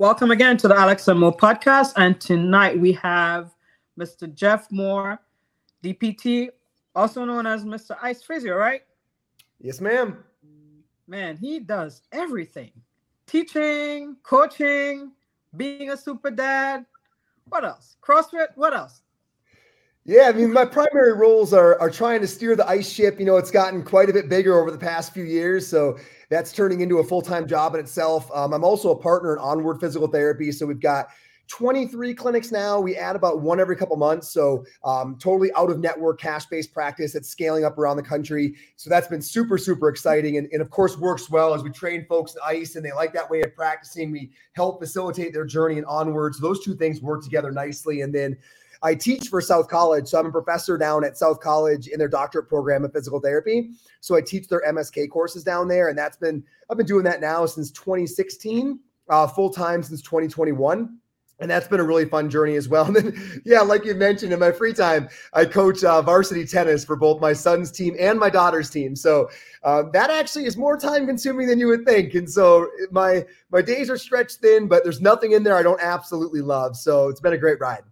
[0.00, 1.94] Welcome again to the Alex and Mo podcast.
[1.96, 3.52] And tonight we have
[3.98, 4.32] Mr.
[4.32, 5.20] Jeff Moore,
[5.82, 6.50] DPT,
[6.94, 7.96] also known as Mr.
[8.00, 8.82] Ice Physio, right?
[9.60, 10.22] Yes, ma'am.
[11.08, 12.70] Man, he does everything
[13.26, 15.10] teaching, coaching,
[15.56, 16.86] being a super dad.
[17.48, 17.96] What else?
[18.00, 18.50] CrossFit?
[18.54, 19.02] What else?
[20.04, 23.18] Yeah, I mean, my primary roles are are trying to steer the ice ship.
[23.18, 26.52] You know, it's gotten quite a bit bigger over the past few years, so that's
[26.52, 28.30] turning into a full time job in itself.
[28.32, 31.08] Um, I'm also a partner in Onward Physical Therapy, so we've got
[31.48, 32.78] 23 clinics now.
[32.78, 36.74] We add about one every couple months, so um, totally out of network cash based
[36.74, 38.54] practice that's scaling up around the country.
[38.76, 42.04] So that's been super super exciting, and, and of course works well as we train
[42.06, 44.12] folks in ice, and they like that way of practicing.
[44.12, 46.38] We help facilitate their journey and onwards.
[46.38, 48.36] Those two things work together nicely, and then
[48.82, 50.08] I teach for South College.
[50.08, 53.70] So I'm a professor down at South College in their doctorate program of physical therapy.
[54.00, 55.88] So I teach their MSK courses down there.
[55.88, 58.78] And that's been, I've been doing that now since 2016,
[59.10, 60.98] uh, full time since 2021
[61.40, 62.78] and that's been a really fun journey as well.
[62.88, 66.84] And then, yeah, like you mentioned, in my free time, I coach uh, varsity tennis
[66.84, 68.96] for both my son's team and my daughter's team.
[68.96, 69.28] So
[69.62, 72.14] uh, that actually is more time consuming than you would think.
[72.14, 75.80] And so my my days are stretched thin, but there's nothing in there I don't
[75.82, 76.76] absolutely love.
[76.76, 77.82] So it's been a great ride.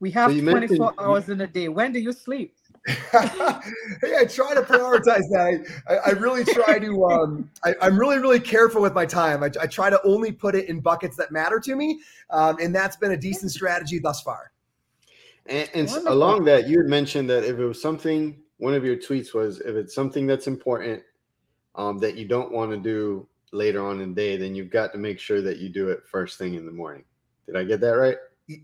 [0.00, 1.68] We have so 24 hours in a day.
[1.68, 2.54] When do you sleep?
[2.86, 5.66] hey, I try to prioritize that.
[5.88, 7.04] I, I, really try to.
[7.08, 9.42] Um, I, am really, really careful with my time.
[9.42, 12.74] I, I, try to only put it in buckets that matter to me, um, and
[12.74, 14.52] that's been a decent strategy thus far.
[15.46, 18.96] And, and along that, you had mentioned that if it was something, one of your
[18.96, 21.02] tweets was, if it's something that's important
[21.74, 24.92] um, that you don't want to do later on in the day, then you've got
[24.92, 27.04] to make sure that you do it first thing in the morning.
[27.46, 28.16] Did I get that right?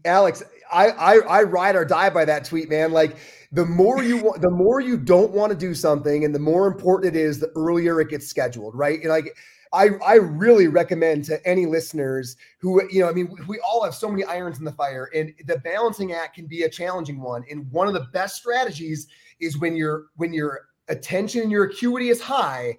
[0.05, 2.93] Alex, I, I I ride or die by that tweet, man.
[2.93, 3.17] Like
[3.53, 6.67] the more you want, the more you don't want to do something, and the more
[6.67, 8.99] important it is, the earlier it gets scheduled, right?
[9.01, 9.37] And like
[9.73, 13.95] I I really recommend to any listeners who you know, I mean, we all have
[13.95, 17.45] so many irons in the fire, and the balancing act can be a challenging one.
[17.51, 19.07] And one of the best strategies
[19.41, 22.77] is when your when your attention and your acuity is high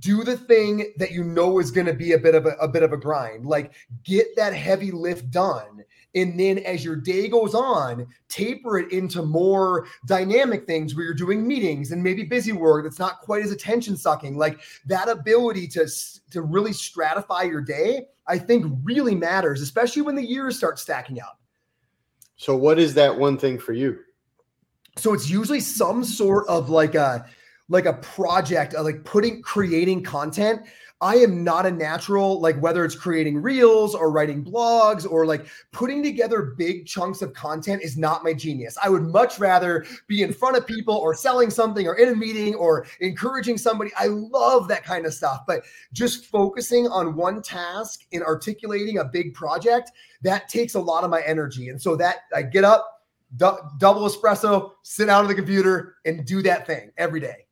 [0.00, 2.68] do the thing that you know is going to be a bit of a, a
[2.68, 3.72] bit of a grind like
[4.04, 5.82] get that heavy lift done
[6.14, 11.14] and then as your day goes on, taper it into more dynamic things where you're
[11.14, 14.36] doing meetings and maybe busy work that's not quite as attention sucking.
[14.36, 15.86] Like that ability to,
[16.30, 21.20] to really stratify your day, I think really matters, especially when the years start stacking
[21.20, 21.38] up.
[22.36, 23.98] So, what is that one thing for you?
[24.96, 27.26] So, it's usually some sort of like a
[27.68, 30.62] like a project, of like putting creating content
[31.00, 35.46] I am not a natural, like whether it's creating reels or writing blogs or like
[35.70, 38.76] putting together big chunks of content is not my genius.
[38.82, 42.16] I would much rather be in front of people or selling something or in a
[42.16, 43.92] meeting or encouraging somebody.
[43.96, 45.44] I love that kind of stuff.
[45.46, 49.92] But just focusing on one task and articulating a big project,
[50.22, 51.68] that takes a lot of my energy.
[51.68, 53.04] And so that I get up,
[53.36, 57.44] double espresso, sit out of the computer and do that thing every day.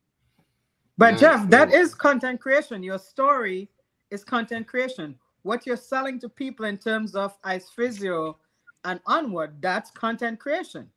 [0.99, 2.83] But yeah, Jeff, that is content creation.
[2.83, 3.69] Your story
[4.11, 5.17] is content creation.
[5.43, 8.39] What you're selling to people in terms of ice physio
[8.85, 10.89] and onward, that's content creation.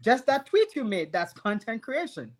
[0.00, 2.32] Just that tweet you made, that's content creation.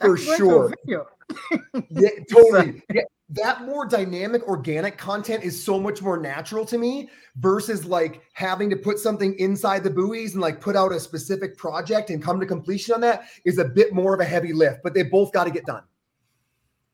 [0.00, 0.72] For sure.
[1.90, 2.82] yeah, totally.
[2.92, 8.22] Yeah, that more dynamic, organic content is so much more natural to me versus like
[8.32, 12.22] having to put something inside the buoys and like put out a specific project and
[12.22, 15.02] come to completion on that is a bit more of a heavy lift, but they
[15.02, 15.82] both got to get done.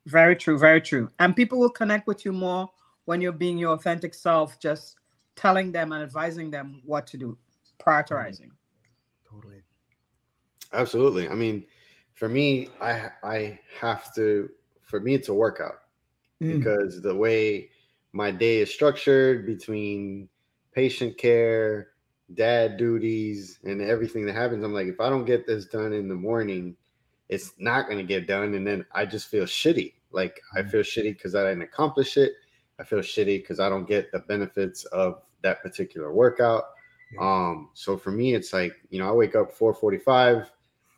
[0.06, 1.08] Very true, very true.
[1.18, 2.70] And people will connect with you more
[3.04, 4.96] when you're being your authentic self, just
[5.36, 7.38] telling them and advising them what to do,
[7.80, 8.50] prioritizing.
[9.28, 9.62] Totally.
[10.72, 11.28] Absolutely.
[11.28, 11.64] I mean,
[12.14, 14.48] for me, I I have to
[14.82, 15.80] for me it's a workout
[16.42, 16.58] mm.
[16.58, 17.70] because the way
[18.12, 20.28] my day is structured between
[20.72, 21.88] patient care,
[22.34, 26.08] dad duties, and everything that happens, I'm like, if I don't get this done in
[26.08, 26.76] the morning,
[27.32, 29.94] it's not going to get done and then i just feel shitty.
[30.12, 30.68] Like i mm-hmm.
[30.68, 32.32] feel shitty because i didn't accomplish it.
[32.78, 36.64] I feel shitty because i don't get the benefits of that particular workout.
[37.18, 40.46] Um so for me it's like you know i wake up 4:45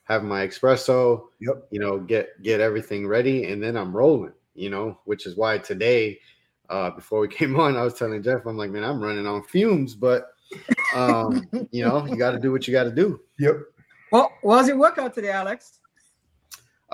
[0.05, 1.67] have my espresso yep.
[1.71, 5.57] you know get get everything ready and then i'm rolling you know which is why
[5.57, 6.21] today
[6.69, 9.43] uh before we came on i was telling jeff i'm like man i'm running on
[9.43, 10.35] fumes but
[10.95, 13.19] um you know you got to do what you got to do.
[13.39, 13.57] Yep.
[14.13, 15.81] Well what was your workout today alex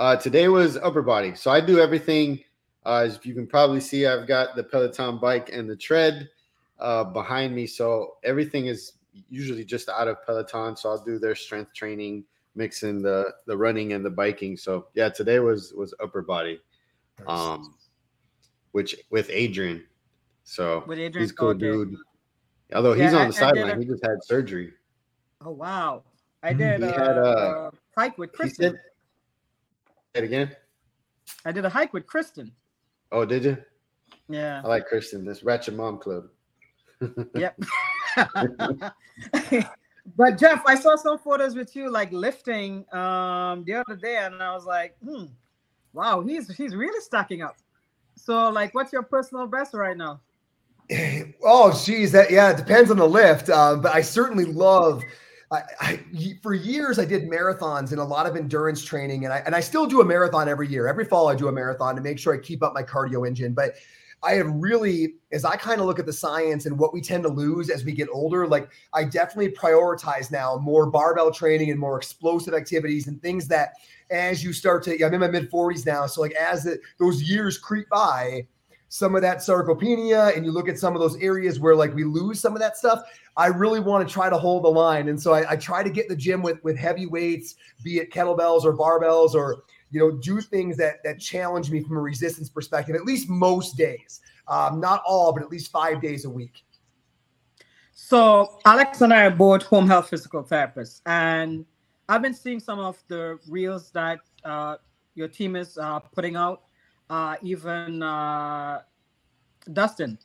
[0.01, 1.35] uh, today was upper body.
[1.35, 2.43] So I do everything.
[2.87, 6.31] Uh, as you can probably see, I've got the Peloton bike and the tread
[6.79, 7.67] uh, behind me.
[7.67, 8.95] So everything is
[9.29, 10.75] usually just out of Peloton.
[10.75, 12.25] So I'll do their strength training,
[12.55, 14.57] mixing the the running and the biking.
[14.57, 16.61] So yeah, today was was upper body,
[17.27, 17.75] um,
[18.73, 19.85] which with Adrian.
[20.45, 21.59] So with Adrian, he's cool okay.
[21.59, 21.95] dude.
[22.75, 24.73] Although he's yeah, on the sideline, he just had surgery.
[25.45, 26.05] Oh wow!
[26.43, 26.59] I mm-hmm.
[26.59, 26.81] did.
[26.85, 28.73] He uh, had uh, a hike with Kristen.
[28.73, 28.81] Said,
[30.15, 30.55] it again.
[31.45, 32.53] I did a hike with Kristen.
[33.13, 33.57] Oh, did you?
[34.29, 34.63] Yeah.
[34.65, 35.25] I like Kristen.
[35.25, 36.29] This Ratchet Mom Club.
[37.35, 37.59] yep.
[40.17, 44.43] but Jeff, I saw some photos with you like lifting um the other day, and
[44.43, 45.25] I was like, hmm,
[45.93, 47.57] wow, he's he's really stacking up.
[48.17, 50.21] So, like, what's your personal best right now?
[51.43, 53.49] Oh, geez, that yeah, it depends on the lift.
[53.49, 55.03] Um, but I certainly love.
[55.53, 56.01] I, I,
[56.43, 59.61] for years I did marathons and a lot of endurance training, and I and I
[59.61, 60.87] still do a marathon every year.
[60.87, 63.53] Every fall I do a marathon to make sure I keep up my cardio engine.
[63.53, 63.75] But
[64.23, 67.23] I have really, as I kind of look at the science and what we tend
[67.23, 71.81] to lose as we get older, like I definitely prioritize now more barbell training and
[71.81, 73.73] more explosive activities and things that
[74.11, 76.07] as you start to, I'm in my mid 40s now.
[76.07, 78.47] So, like, as the, those years creep by,
[78.93, 82.05] some of that sarcopenia and you look at some of those areas where like we
[82.05, 83.05] lose some of that stuff
[83.37, 85.09] i really want to try to hold the line.
[85.09, 88.13] And so I, I, try to get the gym with with heavy weights be it
[88.13, 92.49] kettlebells or barbells or you know do things that that challenge me from a resistance
[92.49, 94.21] perspective at least most days.
[94.49, 96.65] Um, not all but at least five days a week.
[97.95, 101.65] So alex and i are both home health physical therapists and
[102.09, 104.77] i've been seeing some of the reels that uh,
[105.15, 106.63] your team is uh, putting out
[107.11, 108.81] uh, even uh,
[109.73, 110.19] Dustin.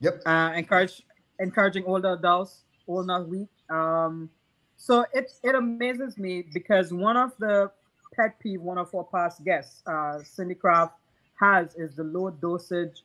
[0.00, 0.22] Yep.
[0.24, 1.02] Uh, encourage
[1.40, 3.48] encouraging older adults, old not weak.
[3.68, 4.30] Um,
[4.76, 7.70] so it it amazes me because one of the
[8.14, 10.94] pet peeve one of our past guests, uh, Cindy Craft,
[11.40, 13.02] has is the low dosage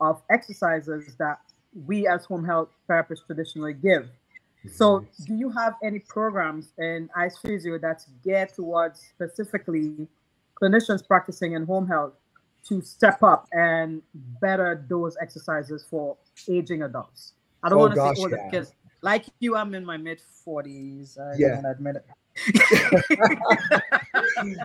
[0.00, 1.38] of exercises that
[1.86, 4.08] we as home health therapists traditionally give.
[4.72, 10.08] So, do you have any programs in ICE Physio that's geared towards specifically
[10.60, 12.14] clinicians practicing in home health
[12.68, 14.02] to step up and
[14.40, 16.16] better those exercises for
[16.48, 17.34] aging adults.
[17.62, 18.50] I don't oh, want to say older yeah.
[18.50, 18.72] kids.
[19.02, 21.18] Like you, I'm in my mid 40s.
[21.18, 21.62] I yeah.
[21.70, 22.04] admit it.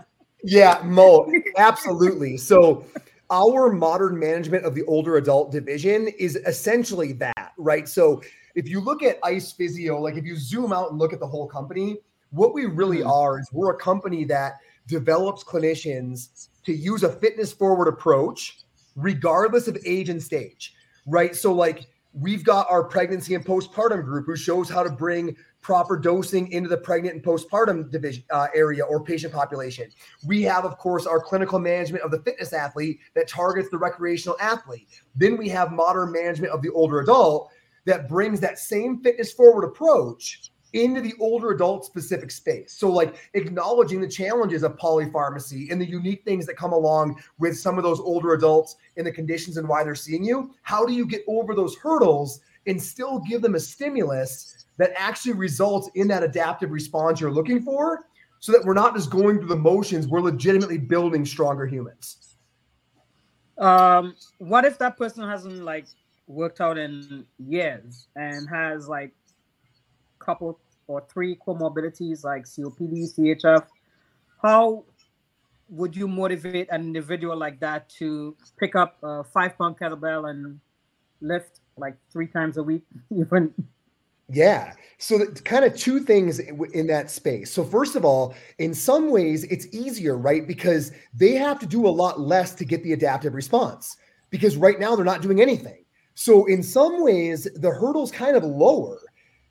[0.43, 2.37] yeah, Mo, absolutely.
[2.37, 2.85] So,
[3.29, 7.87] our modern management of the older adult division is essentially that, right?
[7.87, 8.21] So,
[8.55, 11.27] if you look at ICE Physio, like if you zoom out and look at the
[11.27, 11.97] whole company,
[12.31, 13.09] what we really mm-hmm.
[13.09, 14.57] are is we're a company that
[14.87, 18.59] develops clinicians to use a fitness forward approach,
[18.95, 20.73] regardless of age and stage,
[21.05, 21.35] right?
[21.35, 25.97] So, like, we've got our pregnancy and postpartum group who shows how to bring proper
[25.97, 29.89] dosing into the pregnant and postpartum division uh, area or patient population.
[30.27, 34.37] We have, of course, our clinical management of the fitness athlete that targets the recreational
[34.39, 34.87] athlete.
[35.15, 37.49] Then we have modern management of the older adult
[37.85, 42.73] that brings that same fitness forward approach into the older adult specific space.
[42.73, 47.57] So, like acknowledging the challenges of polypharmacy and the unique things that come along with
[47.57, 50.53] some of those older adults and the conditions and why they're seeing you.
[50.63, 55.33] How do you get over those hurdles and still give them a stimulus that actually
[55.33, 58.07] results in that adaptive response you're looking for
[58.39, 62.35] so that we're not just going through the motions, we're legitimately building stronger humans?
[63.57, 65.85] Um, what if that person hasn't like
[66.27, 69.11] worked out in years and has like
[70.23, 73.65] couple or three comorbidities like COPD, CHF,
[74.41, 74.83] how
[75.69, 80.59] would you motivate an individual like that to pick up a five pound kettlebell and
[81.21, 82.83] lift like three times a week,
[83.15, 83.53] even?
[84.29, 84.73] Yeah.
[84.97, 87.51] So, kind of two things in that space.
[87.51, 90.47] So, first of all, in some ways, it's easier, right?
[90.47, 93.97] Because they have to do a lot less to get the adaptive response
[94.29, 95.83] because right now they're not doing anything.
[96.15, 98.99] So, in some ways, the hurdle's kind of lower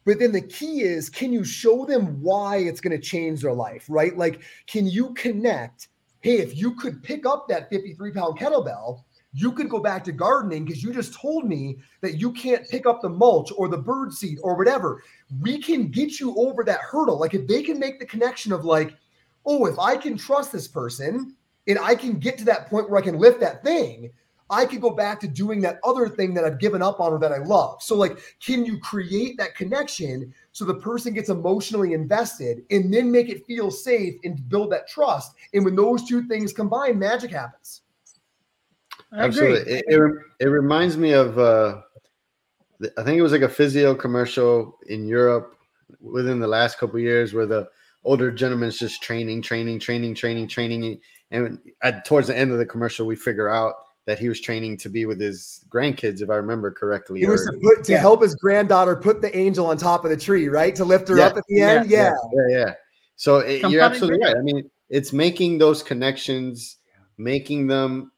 [0.04, 3.52] but then the key is can you show them why it's going to change their
[3.52, 4.16] life, right?
[4.16, 5.88] Like, can you connect?
[6.20, 9.02] Hey, if you could pick up that 53 pound kettlebell,
[9.34, 12.86] you could go back to gardening because you just told me that you can't pick
[12.86, 15.02] up the mulch or the bird seed or whatever.
[15.40, 17.18] We can get you over that hurdle.
[17.18, 18.94] Like, if they can make the connection of, like,
[19.46, 21.34] oh, if I can trust this person
[21.66, 24.10] and I can get to that point where I can lift that thing,
[24.52, 27.18] I could go back to doing that other thing that I've given up on or
[27.18, 27.82] that I love.
[27.82, 33.10] So, like, can you create that connection so the person gets emotionally invested and then
[33.10, 35.32] make it feel safe and build that trust?
[35.54, 37.80] And when those two things combine, magic happens.
[39.16, 39.72] Absolutely.
[39.72, 41.80] It, it, it, reminds me of, uh,
[42.98, 45.56] I think it was like a physio commercial in Europe
[45.98, 47.68] within the last couple years where the
[48.04, 51.00] older gentleman's just training, training, training, training, training.
[51.30, 54.76] And at, towards the end of the commercial, we figure out that he was training
[54.78, 57.20] to be with his grandkids, if I remember correctly.
[57.20, 57.98] He was to, put, to yeah.
[57.98, 60.74] help his granddaughter put the angel on top of the tree, right?
[60.74, 61.26] To lift her yeah.
[61.26, 61.90] up at the end.
[61.90, 62.14] Yeah.
[62.32, 62.46] Yeah.
[62.48, 62.58] Yeah.
[62.58, 62.74] yeah.
[63.14, 64.36] So it, you're absolutely right.
[64.36, 66.78] I mean, it's making those connections,
[67.16, 68.10] making them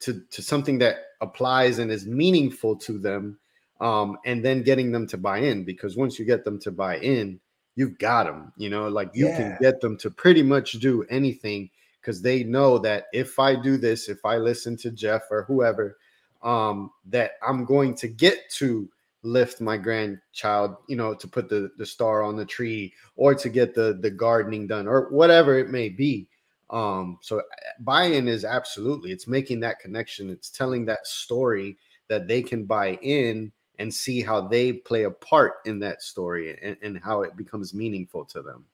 [0.00, 3.38] to, to something that applies and is meaningful to them.
[3.80, 6.98] um, and then getting them to buy in because once you get them to buy
[6.98, 7.40] in,
[7.76, 8.52] you've got them.
[8.56, 9.36] You know, like you yeah.
[9.36, 13.76] can get them to pretty much do anything because they know that if I do
[13.76, 15.98] this, if I listen to Jeff or whoever,
[16.42, 18.88] um, that I'm going to get to
[19.22, 23.48] lift my grandchild, you know, to put the the star on the tree or to
[23.48, 26.28] get the the gardening done or whatever it may be.
[26.70, 27.42] Um, so
[27.80, 31.76] buy-in is absolutely it's making that connection, it's telling that story
[32.08, 36.58] that they can buy in and see how they play a part in that story
[36.62, 38.64] and, and how it becomes meaningful to them.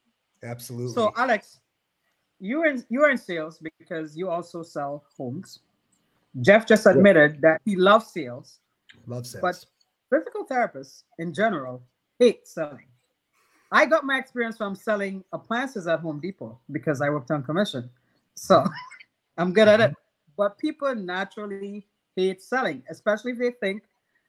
[0.43, 0.93] Absolutely.
[0.93, 1.59] So Alex,
[2.39, 5.59] you're in you're in sales because you also sell homes.
[6.41, 7.39] Jeff just admitted yeah.
[7.41, 8.59] that he loves sales.
[9.07, 9.41] Love sales.
[9.41, 9.65] But
[10.09, 11.81] physical therapists in general
[12.19, 12.85] hate selling.
[13.71, 17.89] I got my experience from selling appliances at Home Depot because I worked on commission.
[18.35, 18.63] So
[19.37, 19.93] I'm good at it.
[20.37, 23.83] But people naturally hate selling, especially if they think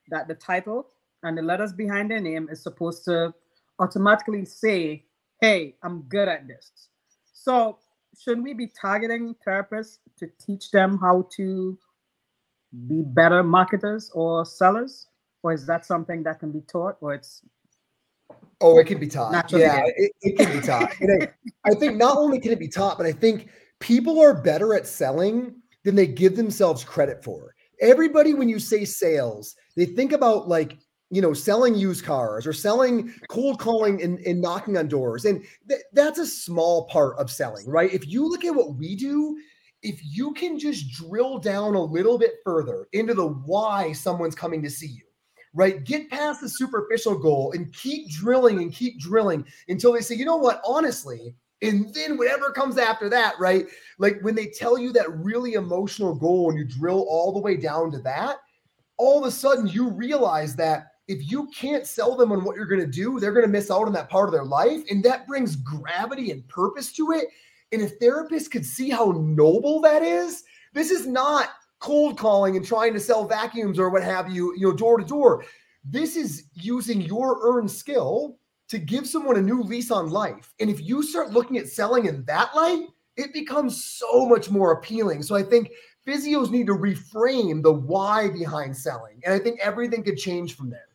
[0.09, 0.88] that the title
[1.23, 3.35] and the letters behind their name is supposed to
[3.79, 5.05] automatically say,
[5.41, 6.73] hey, I'm good at this.
[7.33, 7.79] So
[8.19, 11.79] should we be targeting therapists to teach them how to
[12.89, 15.07] be better marketers or sellers?
[15.43, 17.43] Or is that something that can be taught or it's
[18.61, 19.53] Oh, it can be taught.
[19.53, 20.93] Yeah, it, it, can be taught.
[21.01, 21.29] I,
[21.65, 23.49] I think not only can it be taught, but I think
[23.79, 27.55] people are better at selling than they give themselves credit for.
[27.81, 30.77] Everybody, when you say sales, they think about like
[31.11, 35.25] you know selling used cars or selling cold calling and, and knocking on doors.
[35.25, 37.93] And th- that's a small part of selling right?
[37.93, 39.38] If you look at what we do
[39.83, 44.62] if you can just drill down a little bit further into the why someone's coming
[44.62, 45.05] to see you,
[45.55, 45.85] right?
[45.85, 50.25] Get past the superficial goal and keep drilling and keep drilling until they say, you
[50.25, 53.67] know what, honestly, and then whatever comes after that, right?
[53.99, 57.57] Like when they tell you that really emotional goal and you drill all the way
[57.57, 58.38] down to that,
[58.97, 62.67] all of a sudden you realize that if you can't sell them on what you're
[62.67, 64.83] going to do, they're going to miss out on that part of their life.
[64.91, 67.29] And that brings gravity and purpose to it.
[67.73, 71.49] And if therapists could see how noble that is, this is not
[71.81, 75.05] cold calling and trying to sell vacuums or what have you, you know, door to
[75.05, 75.45] door.
[75.83, 78.38] This is using your earned skill
[78.69, 80.53] to give someone a new lease on life.
[80.61, 82.87] And if you start looking at selling in that light,
[83.17, 85.23] it becomes so much more appealing.
[85.23, 85.71] So I think
[86.07, 89.21] physios need to reframe the why behind selling.
[89.25, 90.88] And I think everything could change from there.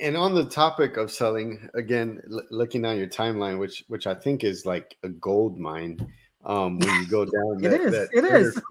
[0.00, 4.14] And on the topic of selling, again, l- looking at your timeline, which which I
[4.14, 6.06] think is like a gold mine,
[6.44, 7.58] um, when you go down.
[7.62, 8.08] That, it is.
[8.12, 8.62] It is.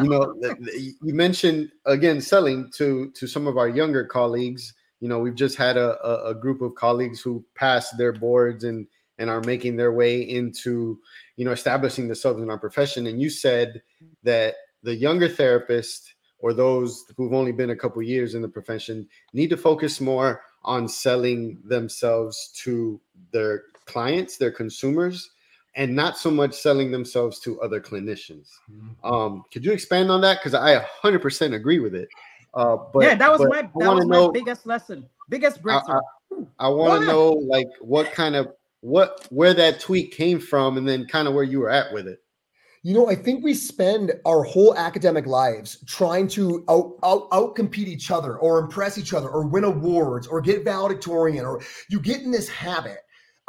[0.00, 0.34] you know,
[0.70, 4.74] you mentioned again selling to to some of our younger colleagues.
[5.00, 8.64] You know, we've just had a, a, a group of colleagues who passed their boards
[8.64, 8.86] and
[9.18, 11.00] and are making their way into
[11.36, 13.06] you know establishing themselves in our profession.
[13.06, 13.82] And you said
[14.22, 19.08] that the younger therapist or those who've only been a couple years in the profession
[19.32, 23.00] need to focus more on selling themselves to
[23.32, 25.30] their clients, their consumers,
[25.74, 28.48] and not so much selling themselves to other clinicians.
[28.70, 29.12] Mm-hmm.
[29.12, 30.38] Um, could you expand on that?
[30.38, 32.08] Because I 100% agree with it.
[32.54, 35.96] Uh, but yeah, that was my that was my know, biggest lesson, biggest breakthrough.
[35.96, 40.40] I, I, I want to know like what kind of what where that tweet came
[40.40, 42.20] from, and then kind of where you were at with it.
[42.82, 47.56] You know, I think we spend our whole academic lives trying to out, out, out
[47.56, 52.00] compete each other or impress each other or win awards or get valedictorian or you
[52.00, 52.98] get in this habit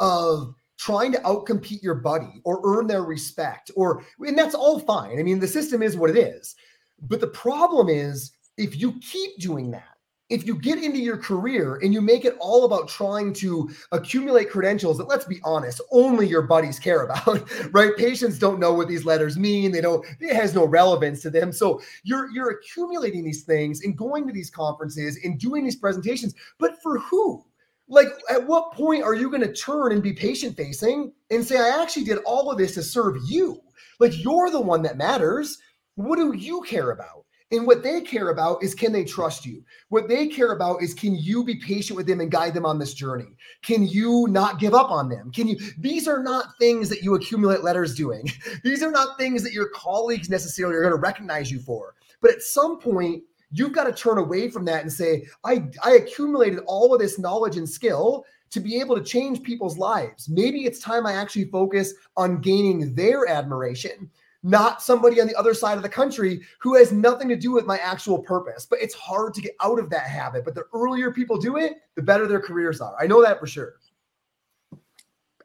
[0.00, 5.18] of trying to outcompete your buddy or earn their respect or and that's all fine.
[5.18, 6.56] I mean, the system is what it is.
[7.02, 9.96] But the problem is if you keep doing that,
[10.30, 14.48] if you get into your career and you make it all about trying to accumulate
[14.48, 17.96] credentials that let's be honest only your buddies care about right?
[17.96, 19.72] Patients don't know what these letters mean.
[19.72, 21.52] They don't it has no relevance to them.
[21.52, 26.34] So you're you're accumulating these things and going to these conferences and doing these presentations
[26.58, 27.44] but for who?
[27.88, 31.58] Like at what point are you going to turn and be patient facing and say
[31.58, 33.60] i actually did all of this to serve you.
[33.98, 35.58] Like you're the one that matters.
[35.96, 39.64] What do you care about and what they care about is can they trust you?
[39.88, 42.78] What they care about is can you be patient with them and guide them on
[42.78, 43.36] this journey?
[43.62, 45.32] Can you not give up on them?
[45.32, 45.56] Can you?
[45.78, 48.30] These are not things that you accumulate letters doing.
[48.64, 51.94] These are not things that your colleagues necessarily are going to recognize you for.
[52.20, 55.92] But at some point, you've got to turn away from that and say, I, I
[55.92, 60.28] accumulated all of this knowledge and skill to be able to change people's lives.
[60.28, 64.10] Maybe it's time I actually focus on gaining their admiration
[64.42, 67.66] not somebody on the other side of the country who has nothing to do with
[67.66, 68.66] my actual purpose.
[68.68, 70.44] But it's hard to get out of that habit.
[70.44, 72.94] But the earlier people do it, the better their careers are.
[72.98, 73.74] I know that for sure.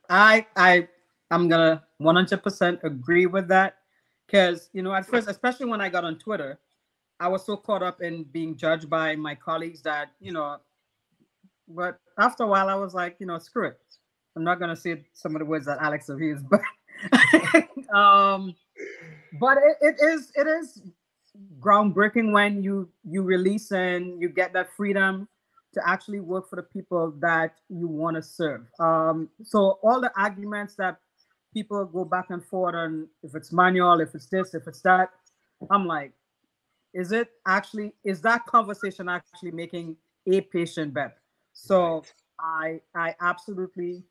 [0.10, 0.88] I I
[1.32, 3.78] I'm gonna 100% agree with that
[4.26, 6.60] because you know at first, especially when I got on Twitter,
[7.20, 10.58] I was so caught up in being judged by my colleagues that, you know,
[11.68, 13.80] but after a while I was like, you know, screw it.
[14.36, 16.62] I'm not gonna say some of the words that Alex have used, but
[17.94, 18.56] um
[19.40, 20.82] but it, it is it is
[21.60, 25.28] groundbreaking when you you release and you get that freedom
[25.74, 28.66] to actually work for the people that you want to serve.
[28.80, 30.98] Um, so all the arguments that
[31.54, 35.10] people go back and forth on if it's manual, if it's this, if it's that,
[35.70, 36.14] I'm like,
[36.94, 39.98] is it actually is that conversation actually making
[40.28, 41.22] a patient better?
[41.54, 42.04] So
[42.40, 44.04] I I absolutely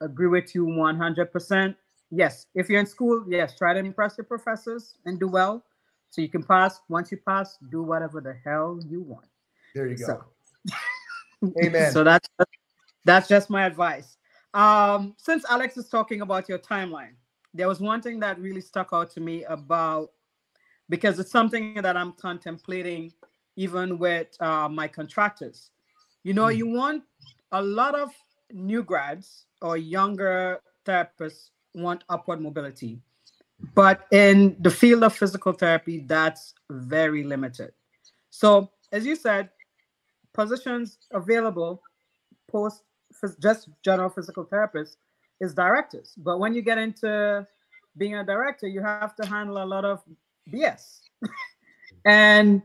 [0.00, 1.74] agree with you 100%.
[2.10, 5.64] Yes, if you're in school, yes, try to impress your professors and do well
[6.10, 6.80] so you can pass.
[6.88, 9.26] Once you pass, do whatever the hell you want.
[9.74, 10.24] There you go.
[10.68, 11.92] So, Amen.
[11.92, 12.28] so that's
[13.04, 14.16] that's just my advice.
[14.54, 17.14] Um, since Alex is talking about your timeline,
[17.54, 20.10] there was one thing that really stuck out to me about
[20.88, 23.12] because it's something that I'm contemplating
[23.56, 25.70] even with uh, my contractors.
[26.24, 26.56] You know, Mm.
[26.56, 27.04] you want
[27.52, 28.10] a lot of
[28.52, 33.00] new grads or younger therapists want upward mobility,
[33.74, 37.72] but in the field of physical therapy, that's very limited.
[38.30, 39.50] So, as you said,
[40.32, 41.82] positions available
[42.50, 42.82] post
[43.40, 44.96] just general physical therapists
[45.40, 46.14] is directors.
[46.16, 47.46] But when you get into
[47.96, 50.02] being a director, you have to handle a lot of
[50.52, 51.00] BS.
[52.04, 52.62] and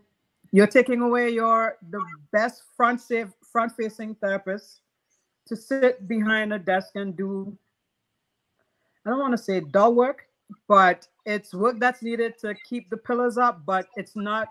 [0.52, 4.82] you're taking away your the best front safe front facing therapist
[5.48, 7.58] to sit behind a desk and do
[9.06, 10.28] I don't want to say dull work,
[10.68, 14.48] but it's work that's needed to keep the pillars up, but it's not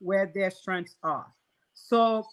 [0.00, 1.26] where their strengths are.
[1.74, 2.24] So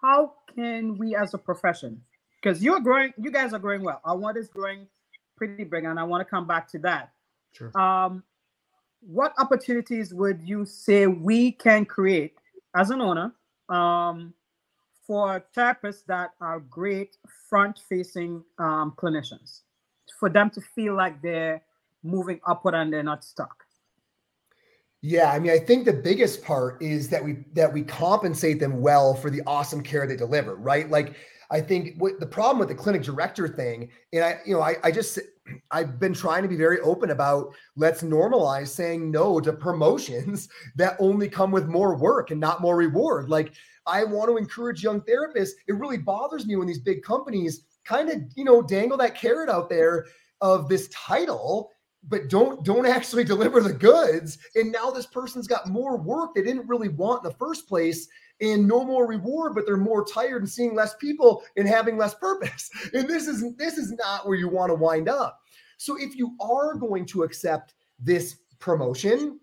[0.00, 2.00] how can we as a profession
[2.42, 4.86] because you're growing you guys are growing well our one is growing
[5.36, 7.12] pretty big and i want to come back to that
[7.52, 7.76] Sure.
[7.78, 8.22] um
[9.00, 12.34] what opportunities would you say we can create
[12.74, 13.32] as an owner
[13.68, 14.32] um
[15.06, 17.16] for therapists that are great
[17.48, 19.62] front facing um, clinicians
[20.20, 21.62] for them to feel like they're
[22.04, 23.64] moving upward and they're not stuck
[25.02, 28.82] Yeah, I mean, I think the biggest part is that we that we compensate them
[28.82, 30.90] well for the awesome care they deliver, right?
[30.90, 31.16] Like,
[31.50, 34.76] I think what the problem with the clinic director thing, and I, you know, I,
[34.84, 35.18] I just
[35.70, 40.96] I've been trying to be very open about let's normalize saying no to promotions that
[40.98, 43.30] only come with more work and not more reward.
[43.30, 43.54] Like,
[43.86, 45.52] I want to encourage young therapists.
[45.66, 49.48] It really bothers me when these big companies kind of, you know, dangle that carrot
[49.48, 50.06] out there
[50.40, 51.70] of this title
[52.08, 56.42] but don't don't actually deliver the goods and now this person's got more work they
[56.42, 58.08] didn't really want in the first place
[58.40, 62.14] and no more reward but they're more tired and seeing less people and having less
[62.14, 65.40] purpose and this is this is not where you want to wind up
[65.76, 69.38] so if you are going to accept this promotion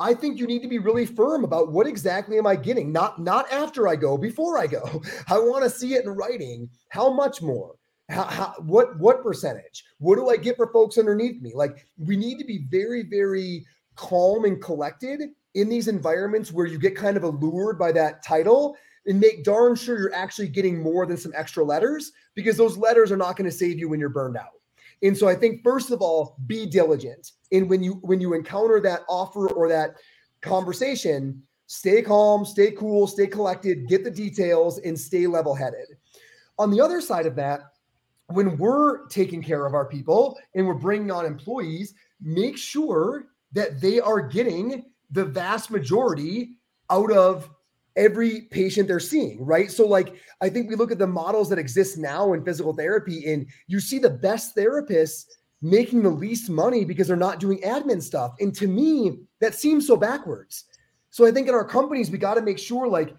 [0.00, 2.90] I think you need to be really firm about what exactly am I getting?
[2.90, 5.02] Not not after I go, before I go.
[5.28, 6.70] I want to see it in writing.
[6.88, 7.74] How much more?
[8.10, 9.84] How, how, what what percentage?
[9.98, 11.52] What do I get for folks underneath me?
[11.54, 16.78] Like we need to be very very calm and collected in these environments where you
[16.78, 21.06] get kind of allured by that title and make darn sure you're actually getting more
[21.06, 24.08] than some extra letters because those letters are not going to save you when you're
[24.08, 24.60] burned out.
[25.02, 27.32] And so I think first of all, be diligent.
[27.52, 29.96] And when you when you encounter that offer or that
[30.40, 35.96] conversation, stay calm, stay cool, stay collected, get the details, and stay level-headed.
[36.58, 37.69] On the other side of that,
[38.32, 43.80] when we're taking care of our people and we're bringing on employees, make sure that
[43.80, 46.56] they are getting the vast majority
[46.90, 47.50] out of
[47.96, 49.70] every patient they're seeing, right?
[49.70, 53.32] So, like, I think we look at the models that exist now in physical therapy,
[53.32, 55.24] and you see the best therapists
[55.62, 58.34] making the least money because they're not doing admin stuff.
[58.40, 60.64] And to me, that seems so backwards.
[61.10, 63.14] So, I think in our companies, we got to make sure, like,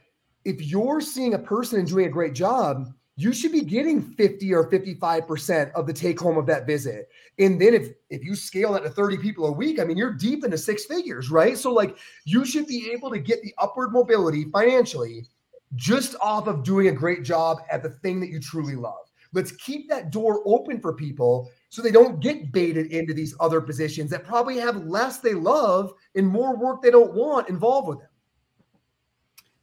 [0.46, 2.88] if you're seeing a person and doing a great job,
[3.22, 7.10] you should be getting 50 or 55% of the take home of that visit.
[7.40, 10.14] And then if if you scale that to 30 people a week, I mean you're
[10.14, 11.58] deep into six figures, right?
[11.58, 15.28] So like you should be able to get the upward mobility financially
[15.76, 19.06] just off of doing a great job at the thing that you truly love.
[19.34, 23.62] Let's keep that door open for people so they don't get baited into these other
[23.62, 28.00] positions that probably have less they love and more work they don't want involved with
[28.00, 28.10] them.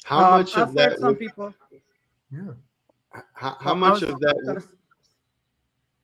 [0.05, 0.99] How Um, much I've of that?
[0.99, 1.55] some Would, people
[2.31, 2.53] Yeah.
[3.35, 4.65] How, how much of that?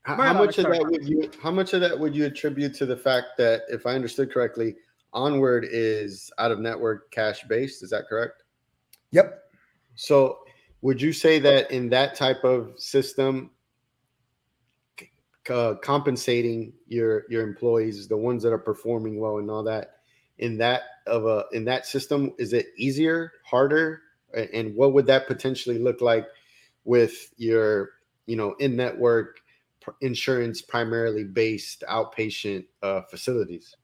[0.03, 1.31] How, how much of that would you?
[1.42, 4.77] How much of that would you attribute to the fact that, if I understood correctly,
[5.14, 7.83] Onward is out of network cash based?
[7.83, 8.42] Is that correct?
[9.12, 9.42] Yep.
[9.94, 10.40] So,
[10.83, 13.50] would you say that in that type of system,
[15.00, 15.11] c-
[15.48, 19.92] uh, compensating your your employees, the ones that are performing well and all that,
[20.38, 22.33] in that of a in that system?
[22.38, 24.03] Is it easier, harder,
[24.35, 26.27] and what would that potentially look like
[26.85, 27.90] with your
[28.27, 29.40] you know in network
[30.01, 33.77] insurance primarily based outpatient uh, facilities?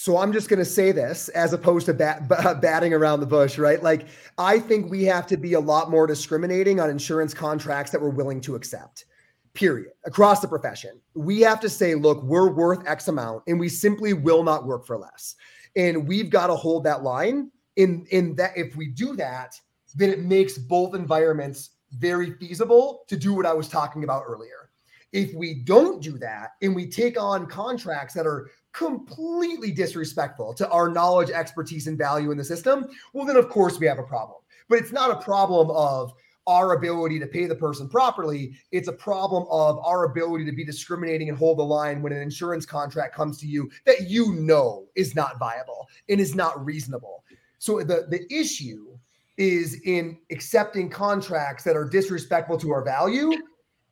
[0.00, 2.28] So I'm just going to say this as opposed to bat,
[2.60, 3.82] batting around the bush, right?
[3.82, 4.06] Like
[4.38, 8.10] I think we have to be a lot more discriminating on insurance contracts that we're
[8.10, 9.06] willing to accept.
[9.54, 9.90] Period.
[10.04, 11.00] Across the profession.
[11.14, 14.86] We have to say, look, we're worth X amount and we simply will not work
[14.86, 15.34] for less.
[15.74, 19.60] And we've got to hold that line in in that if we do that,
[19.94, 24.70] then it makes both environments very feasible to do what I was talking about earlier.
[25.12, 30.68] If we don't do that and we take on contracts that are completely disrespectful to
[30.68, 34.02] our knowledge, expertise, and value in the system, well, then of course we have a
[34.02, 34.38] problem.
[34.68, 36.12] But it's not a problem of
[36.46, 38.54] our ability to pay the person properly.
[38.72, 42.22] It's a problem of our ability to be discriminating and hold the line when an
[42.22, 47.22] insurance contract comes to you that you know is not viable and is not reasonable.
[47.58, 48.87] So the, the issue
[49.38, 53.32] is in accepting contracts that are disrespectful to our value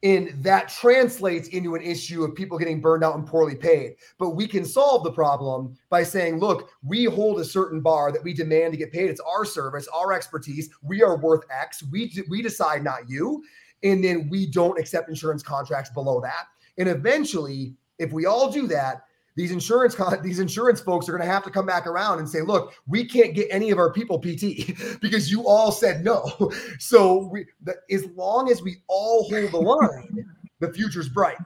[0.03, 3.97] and that translates into an issue of people getting burned out and poorly paid.
[4.19, 8.23] But we can solve the problem by saying, look, we hold a certain bar that
[8.23, 9.09] we demand to get paid.
[9.09, 10.69] It's our service, our expertise.
[10.83, 11.83] We are worth X.
[11.91, 13.43] We, we decide, not you.
[13.83, 16.47] And then we don't accept insurance contracts below that.
[16.79, 19.06] And eventually, if we all do that,
[19.37, 22.41] these insurance these insurance folks are going to have to come back around and say,
[22.41, 26.51] look, we can't get any of our people PT because you all said no.
[26.79, 30.27] So we, the, as long as we all hold the line,
[30.61, 31.37] the future's bright.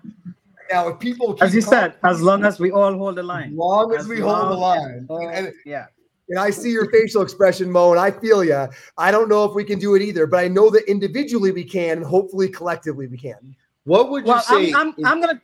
[0.70, 3.92] Now, if people, as you said, as long as we all hold the line, long
[3.92, 5.86] as, as we hold the line, and, yeah.
[6.28, 8.68] And I see your facial expression, Mo, and I feel you.
[8.96, 11.64] I don't know if we can do it either, but I know that individually we
[11.64, 13.56] can, and hopefully collectively we can.
[13.84, 14.72] What would you well, say?
[14.72, 15.42] I'm, I'm, I'm gonna.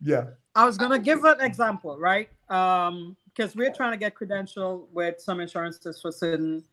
[0.00, 0.26] Yeah.
[0.56, 2.28] I was gonna give an example, right?
[2.48, 6.64] Um, because we're trying to get credential with some insurances for certain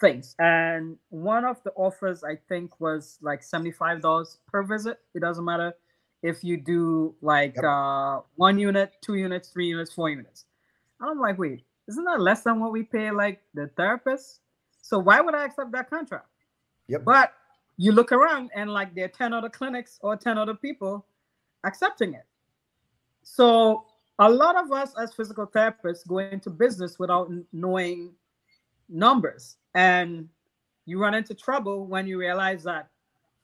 [0.00, 4.98] things, and one of the offers I think was like seventy-five dollars per visit.
[5.14, 5.74] It doesn't matter
[6.22, 7.64] if you do like yep.
[7.64, 10.46] uh, one unit, two units, three units, four units.
[11.00, 14.40] I'm like, wait, isn't that less than what we pay like the therapist?
[14.82, 16.26] So why would I accept that contract?
[16.88, 17.04] Yep.
[17.04, 17.34] But
[17.76, 21.06] you look around and like there are 10 other clinics or 10 other people
[21.64, 22.24] accepting it.
[23.30, 23.84] So
[24.18, 28.14] a lot of us as physical therapists go into business without knowing
[28.88, 29.56] numbers.
[29.74, 30.28] And
[30.86, 32.88] you run into trouble when you realize that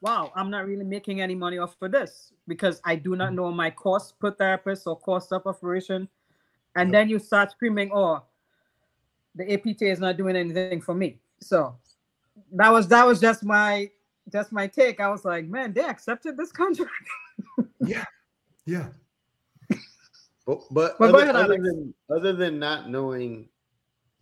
[0.00, 3.36] wow i'm not really making any money off of this because i do not mm-hmm.
[3.36, 6.08] know my cost per therapist or cost of operation.
[6.76, 8.22] And then you start screaming oh
[9.34, 11.18] the apt is not doing anything for me.
[11.40, 11.76] So
[12.52, 13.90] that was that was just my
[14.32, 14.98] just my take.
[15.00, 17.08] I was like man they accepted this contract.
[17.80, 18.04] Yeah.
[18.64, 18.88] Yeah
[20.46, 23.48] but, but well, other, other, than, other than not knowing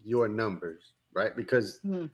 [0.04, 1.34] your numbers, right?
[1.34, 2.06] Because hmm.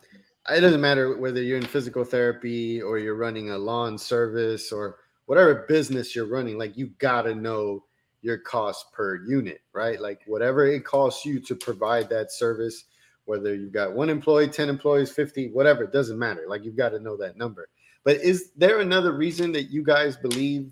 [0.51, 4.97] it doesn't matter whether you're in physical therapy or you're running a lawn service or
[5.27, 7.85] whatever business you're running, like you gotta know
[8.23, 10.01] your cost per unit, right?
[10.01, 12.85] Like whatever it costs you to provide that service,
[13.27, 16.47] whether you've got one employee, 10 employees, 50, whatever, it doesn't matter.
[16.49, 17.69] Like you've got to know that number.
[18.05, 20.71] But is there another reason that you guys believe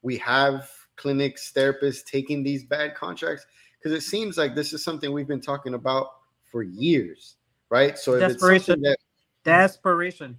[0.00, 3.46] we have clinics, therapists taking these bad contracts?
[3.78, 6.08] Because it seems like this is something we've been talking about
[6.50, 7.36] for years,
[7.70, 7.98] right?
[7.98, 8.98] So desperation, that,
[9.44, 10.38] desperation.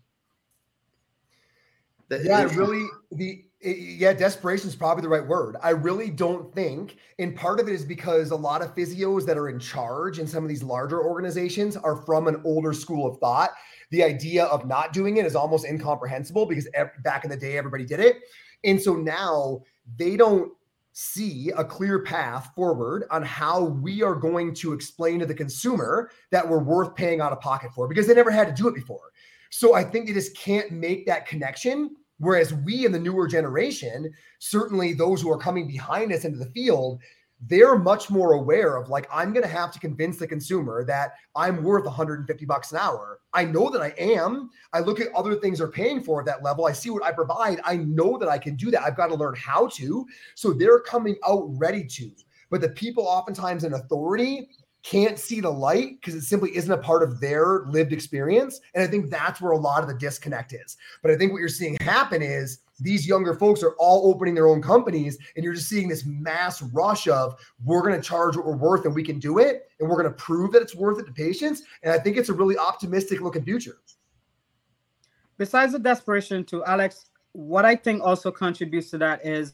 [2.10, 5.58] That, yeah, really the eh, yeah, desperation is probably the right word.
[5.62, 9.38] I really don't think, and part of it is because a lot of physios that
[9.38, 13.20] are in charge in some of these larger organizations are from an older school of
[13.20, 13.52] thought.
[13.92, 16.68] The idea of not doing it is almost incomprehensible because
[17.04, 18.18] back in the day, everybody did it.
[18.64, 19.62] And so now
[19.98, 20.52] they don't
[20.94, 26.12] see a clear path forward on how we are going to explain to the consumer
[26.32, 28.76] that we're worth paying out of pocket for because they never had to do it
[28.76, 29.12] before.
[29.50, 31.96] So I think they just can't make that connection.
[32.18, 36.52] Whereas we in the newer generation, certainly those who are coming behind us into the
[36.52, 37.00] field,
[37.48, 41.14] they're much more aware of like i'm going to have to convince the consumer that
[41.36, 43.20] i'm worth 150 bucks an hour.
[43.34, 44.50] I know that i am.
[44.74, 46.66] I look at other things they're paying for at that level.
[46.66, 47.62] I see what i provide.
[47.64, 48.84] I know that i can do that.
[48.84, 50.06] I've got to learn how to.
[50.36, 52.12] So they're coming out ready to.
[52.50, 54.50] But the people oftentimes in authority
[54.82, 58.60] can't see the light because it simply isn't a part of their lived experience.
[58.74, 60.76] And i think that's where a lot of the disconnect is.
[61.02, 64.48] But i think what you're seeing happen is these younger folks are all opening their
[64.48, 68.46] own companies and you're just seeing this mass rush of we're going to charge what
[68.46, 71.00] we're worth and we can do it and we're going to prove that it's worth
[71.00, 73.78] it to patients and i think it's a really optimistic looking future
[75.38, 79.54] besides the desperation to alex what i think also contributes to that is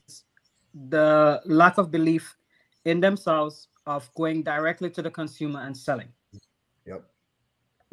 [0.89, 2.35] the lack of belief
[2.85, 6.09] in themselves of going directly to the consumer and selling.
[6.85, 7.03] Yep.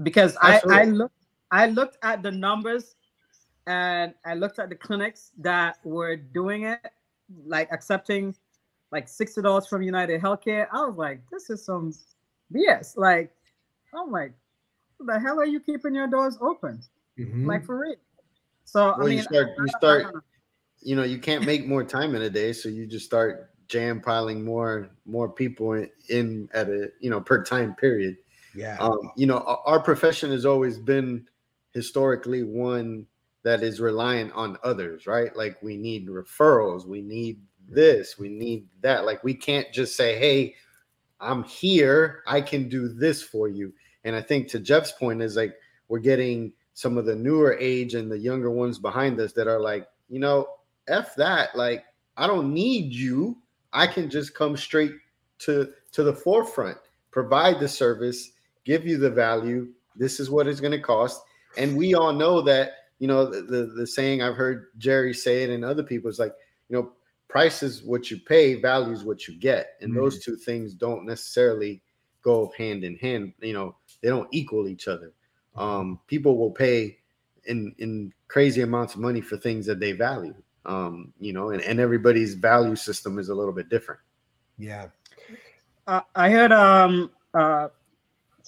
[0.03, 1.14] Because I, I looked
[1.51, 2.97] I looked at the numbers
[3.66, 6.81] and I looked at the clinics that were doing it,
[7.46, 8.35] like accepting
[8.90, 10.66] like sixty dollars from United Healthcare.
[10.72, 11.94] I was like, this is some
[12.55, 12.96] BS.
[12.96, 13.33] Like,
[13.94, 14.33] I'm like,
[15.01, 16.83] the hell are you keeping your doors open?
[17.18, 17.46] Mm-hmm.
[17.46, 17.96] Like for real.
[18.64, 20.25] So well, I mean, you start, you start,
[20.81, 24.01] you know, you can't make more time in a day, so you just start jam
[24.01, 28.16] piling more more people in, in at a you know per time period.
[28.55, 28.77] Yeah.
[28.79, 31.27] Um, you know, our profession has always been
[31.72, 33.07] historically one
[33.44, 35.35] that is reliant on others, right?
[35.37, 39.05] Like we need referrals, we need this, we need that.
[39.05, 40.55] Like we can't just say, "Hey,
[41.20, 43.72] I'm here, I can do this for you."
[44.05, 45.55] And I think to Jeff's point is like
[45.88, 49.61] we're getting some of the newer age and the younger ones behind us that are
[49.61, 50.46] like, you know,
[50.88, 51.55] f that.
[51.57, 51.85] Like
[52.16, 53.38] I don't need you.
[53.72, 54.92] I can just come straight
[55.40, 56.78] to to the forefront,
[57.11, 58.33] provide the service,
[58.64, 59.68] give you the value.
[59.96, 61.22] This is what it's going to cost,
[61.57, 62.72] and we all know that.
[63.03, 66.21] You know the, the the saying I've heard Jerry say it and other people is
[66.21, 66.37] like,
[66.69, 66.93] you know,
[67.27, 70.01] price is what you pay, value is what you get, and mm-hmm.
[70.01, 71.83] those two things don't necessarily
[72.23, 73.33] go hand in hand.
[73.41, 75.12] You know, they don't equal each other.
[75.57, 76.99] Um, people will pay
[77.47, 80.37] in in crazy amounts of money for things that they value.
[80.65, 84.01] Um, you know, and, and everybody's value system is a little bit different.
[84.59, 84.91] Yeah.
[85.88, 87.67] Uh, I heard um uh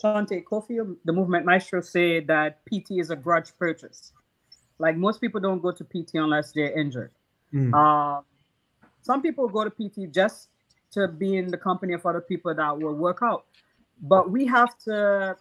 [0.00, 4.12] Shante Cofield, the movement maestro, say that PT is a grudge purchase.
[4.78, 7.12] Like most people don't go to PT unless they're injured.
[7.52, 7.72] Mm.
[7.72, 8.22] Uh,
[9.02, 10.48] some people go to PT just
[10.92, 13.44] to be in the company of other people that will work out.
[14.00, 15.36] But we have to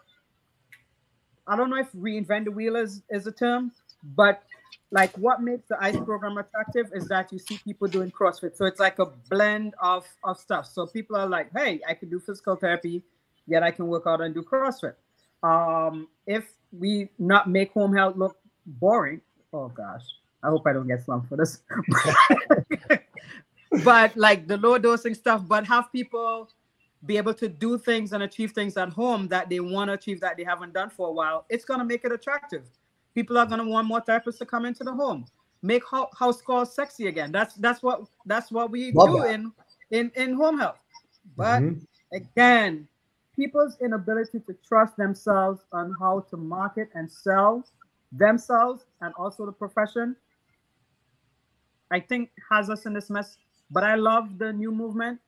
[1.48, 3.72] I don't know if reinvent the wheel is, is a term,
[4.04, 4.44] but
[4.92, 8.56] like what makes the ICE program attractive is that you see people doing CrossFit.
[8.56, 10.68] So it's like a blend of, of stuff.
[10.68, 13.04] So people are like, hey, I can do physical therapy,
[13.48, 14.94] yet I can work out and do CrossFit.
[15.42, 19.22] Um, if we not make home health look boring,
[19.52, 20.04] oh gosh,
[20.44, 21.62] I hope I don't get slumped for this.
[23.84, 26.50] but like the low dosing stuff, but have people
[27.06, 30.20] be able to do things and achieve things at home that they want to achieve
[30.22, 32.64] that they haven't done for a while, it's going to make it attractive.
[33.14, 35.26] People are going to want more therapists to come into the home,
[35.62, 37.32] make house calls sexy again.
[37.32, 39.34] That's that's what that's what we Love do that.
[39.34, 39.52] in
[39.92, 40.80] in in home health.
[41.38, 42.16] But mm-hmm.
[42.16, 42.88] again,
[43.36, 47.64] people's inability to trust themselves on how to market and sell
[48.18, 50.16] themselves and also the profession,
[51.92, 53.38] I think has us in this mess.
[53.72, 55.20] But I love the new movement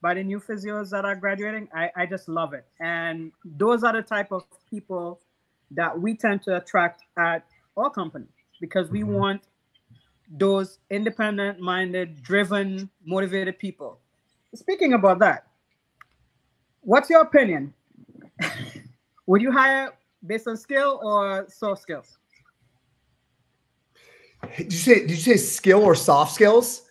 [0.00, 1.68] by the new physios that are graduating.
[1.74, 2.66] I, I just love it.
[2.80, 5.20] And those are the type of people
[5.70, 8.26] that we tend to attract at our company
[8.60, 9.12] because we mm-hmm.
[9.12, 9.42] want
[10.30, 13.98] those independent minded, driven, motivated people.
[14.54, 15.46] Speaking about that,
[16.80, 17.72] what's your opinion?
[19.26, 19.92] Would you hire
[20.26, 22.18] based on skill or soft skills?
[24.56, 26.82] Did you say did you say skill or soft skills?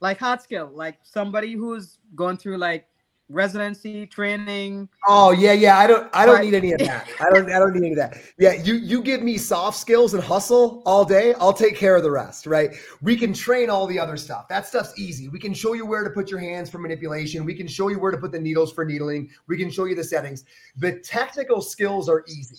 [0.00, 2.86] like hard skill, like somebody who's going through like
[3.28, 4.88] residency training.
[5.06, 5.78] Oh yeah, yeah.
[5.78, 7.06] I don't I don't but, need any of that.
[7.20, 8.18] I don't I don't need any of that.
[8.38, 12.02] Yeah, you you give me soft skills and hustle all day, I'll take care of
[12.02, 12.74] the rest, right?
[13.02, 14.48] We can train all the other stuff.
[14.48, 15.28] That stuff's easy.
[15.28, 17.44] We can show you where to put your hands for manipulation.
[17.44, 19.30] We can show you where to put the needles for needling.
[19.46, 20.44] We can show you the settings.
[20.76, 22.56] The technical skills are easy.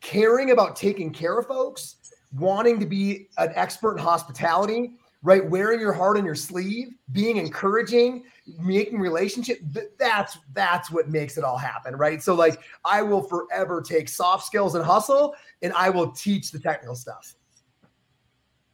[0.00, 1.96] Caring about taking care of folks,
[2.34, 4.92] wanting to be an expert in hospitality,
[5.22, 5.48] right?
[5.48, 8.24] Wearing your heart on your sleeve, being encouraging,
[8.58, 9.58] making relationship.
[9.98, 12.22] That's that's what makes it all happen, right?
[12.22, 16.58] So like I will forever take soft skills and hustle, and I will teach the
[16.58, 17.34] technical stuff.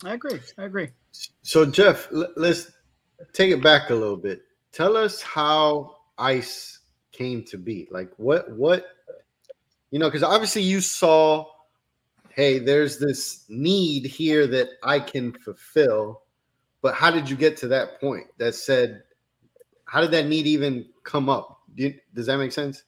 [0.04, 0.40] I agree.
[0.56, 0.90] I agree.
[1.42, 2.70] So Jeff, let's
[3.32, 4.42] take it back a little bit.
[4.72, 6.78] Tell us how ICE
[7.12, 7.88] came to be.
[7.90, 8.86] Like what what
[9.90, 11.46] you know, because obviously you saw,
[12.38, 16.22] hey, there's this need here that I can fulfill
[16.82, 19.02] but how did you get to that point that said,
[19.86, 21.60] how did that need even come up?
[21.74, 22.84] Do you, does that make sense?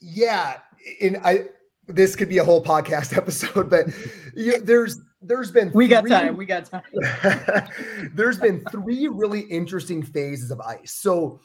[0.00, 0.58] Yeah.
[1.00, 1.46] And I,
[1.86, 3.86] this could be a whole podcast episode, but
[4.34, 6.36] you, there's, there's been, we got time.
[6.36, 6.82] We got time.
[8.14, 10.92] there's been three really interesting phases of ice.
[10.92, 11.40] So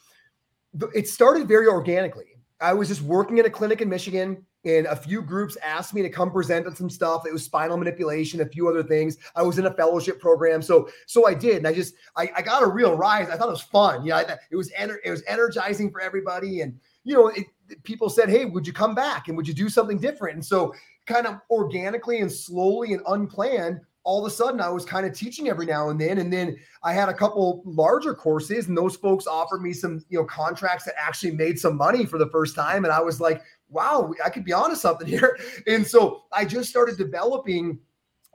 [0.93, 2.25] it started very organically.
[2.61, 6.01] I was just working in a clinic in Michigan and a few groups asked me
[6.01, 7.25] to come present on some stuff.
[7.25, 9.17] It was spinal manipulation, a few other things.
[9.35, 12.41] I was in a fellowship program, so so I did, and I just I, I
[12.41, 13.29] got a real rise.
[13.29, 14.05] I thought it was fun.
[14.05, 17.45] Yeah, you know, it was ener- it was energizing for everybody, and you know, it,
[17.83, 20.73] people said, "Hey, would you come back and would you do something different?" And so,
[21.05, 25.13] kind of organically and slowly and unplanned, all of a sudden I was kind of
[25.13, 26.19] teaching every now and then.
[26.19, 30.19] And then I had a couple larger courses, and those folks offered me some, you
[30.19, 32.85] know, contracts that actually made some money for the first time.
[32.85, 35.37] And I was like, wow, I could be onto something here.
[35.67, 37.79] And so I just started developing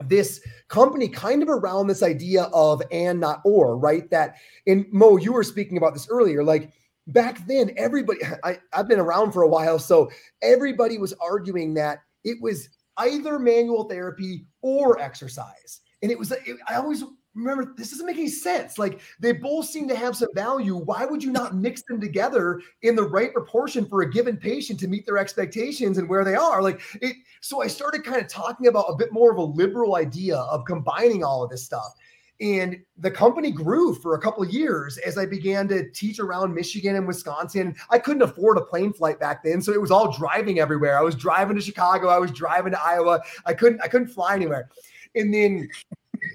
[0.07, 4.09] this company kind of around this idea of and not or, right?
[4.09, 6.71] That in Mo, you were speaking about this earlier, like
[7.07, 10.09] back then, everybody, I, I've been around for a while, so
[10.41, 15.81] everybody was arguing that it was either manual therapy or exercise.
[16.01, 18.77] And it was, it, I always remember this doesn't make any sense.
[18.77, 20.75] Like they both seem to have some value.
[20.75, 24.79] Why would you not mix them together in the right proportion for a given patient
[24.81, 26.61] to meet their expectations and where they are?
[26.61, 27.15] Like it.
[27.41, 30.65] So I started kind of talking about a bit more of a liberal idea of
[30.65, 31.93] combining all of this stuff.
[32.39, 36.55] And the company grew for a couple of years as I began to teach around
[36.55, 37.75] Michigan and Wisconsin.
[37.91, 40.97] I couldn't afford a plane flight back then, so it was all driving everywhere.
[40.97, 43.21] I was driving to Chicago, I was driving to Iowa.
[43.45, 44.69] I couldn't I couldn't fly anywhere.
[45.13, 45.69] And then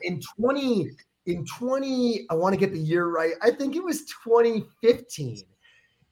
[0.02, 0.90] in 20
[1.26, 3.32] in 20 I want to get the year right.
[3.42, 5.42] I think it was 2015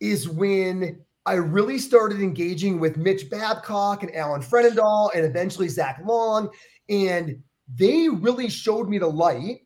[0.00, 6.00] is when I really started engaging with Mitch Babcock and Alan Fredendall and eventually Zach
[6.04, 6.50] Long
[6.88, 7.42] and
[7.74, 9.60] they really showed me the light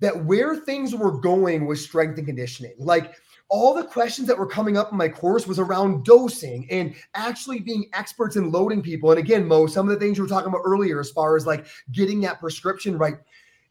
[0.00, 2.74] that where things were going was strength and conditioning.
[2.78, 3.14] Like
[3.48, 7.60] all the questions that were coming up in my course was around dosing and actually
[7.60, 9.10] being experts in loading people.
[9.10, 11.46] And again, Mo, some of the things you were talking about earlier, as far as
[11.46, 13.14] like getting that prescription right.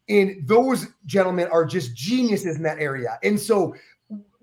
[0.08, 3.18] And those gentlemen are just geniuses in that area.
[3.22, 3.74] And so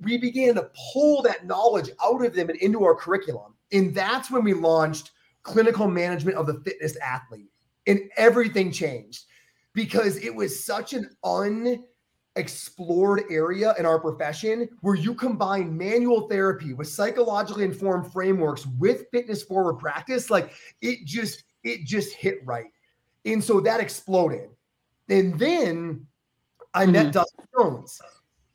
[0.02, 3.54] we began to pull that knowledge out of them and into our curriculum.
[3.72, 5.12] And that's when we launched
[5.44, 7.50] clinical management of the fitness athlete.
[7.88, 9.26] And everything changed
[9.74, 16.74] because it was such an unexplored area in our profession where you combine manual therapy
[16.74, 22.68] with psychologically informed frameworks with fitness forward practice like it just it just hit right
[23.26, 24.50] and so that exploded
[25.10, 26.06] and then
[26.74, 26.94] i mm-hmm.
[26.94, 28.02] met dustin jones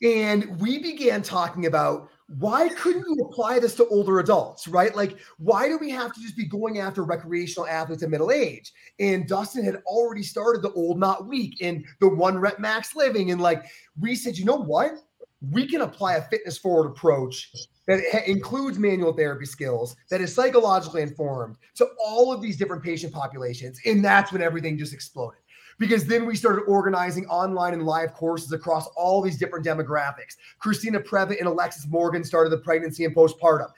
[0.02, 4.94] and we began talking about why couldn't you apply this to older adults, right?
[4.94, 8.72] Like, why do we have to just be going after recreational athletes at middle age?
[9.00, 13.30] And Dustin had already started the old, not weak, and the one rep max living.
[13.30, 13.64] And like,
[13.98, 14.92] we said, you know what?
[15.40, 17.50] We can apply a fitness forward approach
[17.86, 23.14] that includes manual therapy skills, that is psychologically informed to all of these different patient
[23.14, 23.80] populations.
[23.86, 25.40] And that's when everything just exploded
[25.78, 30.36] because then we started organizing online and live courses across all these different demographics.
[30.58, 33.70] Christina Prevett and Alexis Morgan started the pregnancy and postpartum.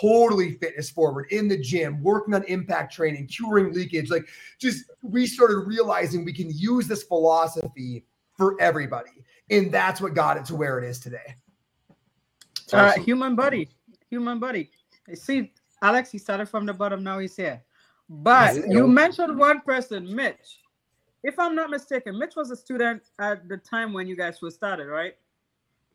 [0.00, 4.10] Totally fitness forward in the gym, working on impact training, curing leakage.
[4.10, 4.26] Like,
[4.58, 8.04] just we started realizing we can use this philosophy
[8.36, 9.10] for everybody.
[9.48, 11.36] And that's what got it to where it is today.
[12.72, 13.68] Uh, human body,
[14.10, 14.70] human body.
[15.14, 17.62] See, Alex, he started from the bottom, now he's here.
[18.08, 20.58] But you mentioned one person, Mitch
[21.22, 24.56] if I'm not mistaken, Mitch was a student at the time when you guys first
[24.56, 25.14] started, right?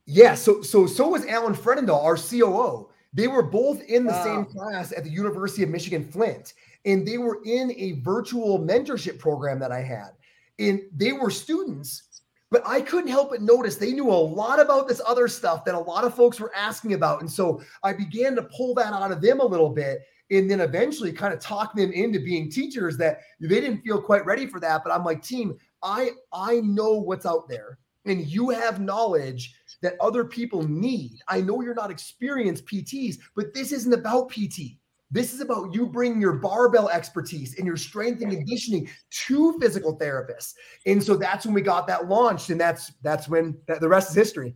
[0.05, 0.35] Yeah.
[0.35, 2.89] So so so was Alan Fredendall, our COO.
[3.13, 4.23] They were both in the wow.
[4.23, 6.53] same class at the University of Michigan Flint,
[6.85, 10.11] and they were in a virtual mentorship program that I had.
[10.59, 14.87] And they were students, but I couldn't help but notice they knew a lot about
[14.87, 17.21] this other stuff that a lot of folks were asking about.
[17.21, 20.01] And so I began to pull that out of them a little bit
[20.31, 24.25] and then eventually kind of talk them into being teachers that they didn't feel quite
[24.25, 24.83] ready for that.
[24.83, 29.93] But i'm like team i i know what's out there and you have knowledge that
[30.01, 31.19] other people need.
[31.27, 34.77] I know you're not experienced pts but this isn't about pt
[35.13, 39.99] this is about you bringing your barbell expertise and your strength and conditioning to physical
[39.99, 40.53] therapists.
[40.85, 44.15] And so that's when we got that launched and that's that's when the rest is
[44.15, 44.55] history.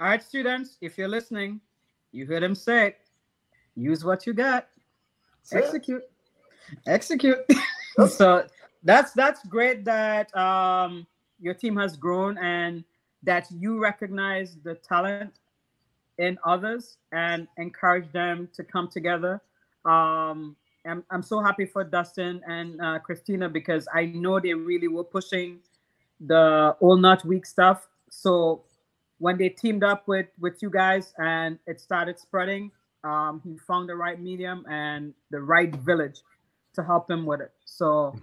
[0.00, 1.60] All right students if you're listening
[2.10, 2.96] you heard him say
[3.76, 4.68] use what you got.
[5.50, 6.02] That's execute.
[6.02, 6.78] It.
[6.86, 7.38] execute
[8.08, 8.46] so
[8.84, 11.06] that's that's great that um
[11.40, 12.84] your team has grown and
[13.22, 15.32] that you recognize the talent
[16.18, 19.40] in others and encourage them to come together.
[19.84, 20.56] Um
[20.86, 25.04] I'm, I'm so happy for Dustin and uh, Christina because I know they really were
[25.04, 25.58] pushing
[26.20, 27.88] the old not weak stuff.
[28.08, 28.62] So
[29.18, 32.70] when they teamed up with with you guys and it started spreading,
[33.04, 36.20] um, he found the right medium and the right village
[36.74, 37.52] to help him with it.
[37.64, 38.14] So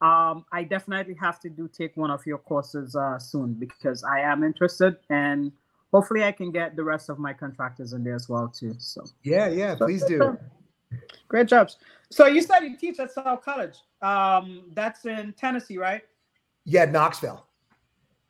[0.00, 4.20] um, I definitely have to do take one of your courses uh, soon because I
[4.20, 5.52] am interested and
[5.92, 8.74] hopefully I can get the rest of my contractors in there as well too.
[8.78, 10.38] So yeah, yeah, please do.
[11.28, 11.76] Great jobs.
[12.10, 13.76] So you said you teach at South College.
[14.02, 16.02] Um, that's in Tennessee, right?
[16.64, 17.46] Yeah, Knoxville.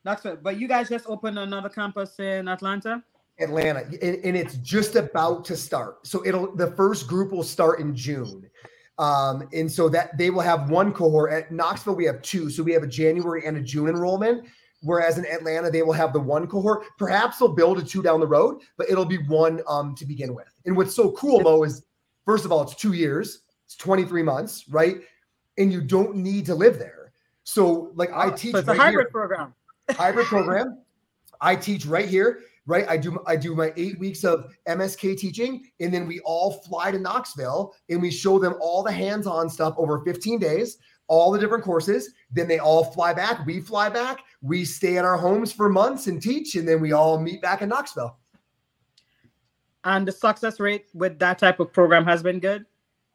[0.03, 0.37] Knoxville.
[0.41, 3.03] But you guys just opened another campus in Atlanta.
[3.39, 6.07] Atlanta, and, and, it's just about to start.
[6.07, 8.49] So it'll the first group will start in June.
[8.97, 11.95] Um, and so that they will have one cohort at Knoxville.
[11.95, 12.49] We have two.
[12.49, 14.47] So we have a January and a June enrollment.
[14.81, 16.85] Whereas in Atlanta, they will have the one cohort.
[16.97, 20.33] Perhaps they'll build a two down the road, but it'll be one um, to begin
[20.35, 20.47] with.
[20.65, 21.83] And what's so cool, Mo, is
[22.23, 24.97] first of all, it's two years, it's 23 months, right?
[25.57, 27.13] And you don't need to live there.
[27.43, 28.51] So, like, I teach.
[28.51, 29.11] So it's right a hybrid here.
[29.11, 29.53] program.
[29.89, 30.83] hybrid program.
[31.41, 32.87] I teach right here right?
[32.87, 36.91] I do I do my eight weeks of MSK teaching, and then we all fly
[36.91, 41.39] to Knoxville and we show them all the hands-on stuff over 15 days, all the
[41.39, 42.11] different courses.
[42.31, 43.45] Then they all fly back.
[43.45, 44.19] We fly back.
[44.41, 47.61] We stay in our homes for months and teach, and then we all meet back
[47.61, 48.17] in Knoxville.
[49.83, 52.65] And the success rate with that type of program has been good.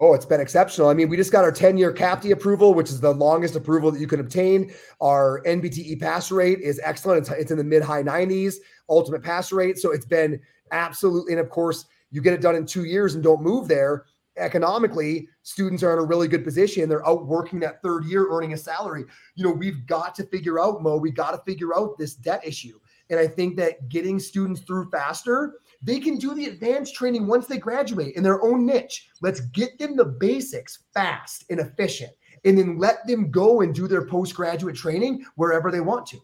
[0.03, 0.89] Oh, it's been exceptional.
[0.89, 3.91] I mean, we just got our 10 year CAPTE approval, which is the longest approval
[3.91, 4.73] that you can obtain.
[5.03, 7.29] Our NPTE pass rate is excellent.
[7.29, 8.55] It's, it's in the mid high 90s,
[8.91, 9.79] ultimate pass rate.
[9.79, 10.41] So it's been
[10.73, 14.07] absolutely, and of course, you get it done in two years and don't move there.
[14.37, 16.89] Economically, students are in a really good position.
[16.89, 19.05] They're out working that third year, earning a salary.
[19.35, 22.47] You know, we've got to figure out, Mo, we got to figure out this debt
[22.47, 22.79] issue.
[23.11, 27.47] And I think that getting students through faster they can do the advanced training once
[27.47, 29.09] they graduate in their own niche.
[29.23, 32.13] Let's get them the basics fast and efficient,
[32.45, 36.19] and then let them go and do their postgraduate training wherever they want to.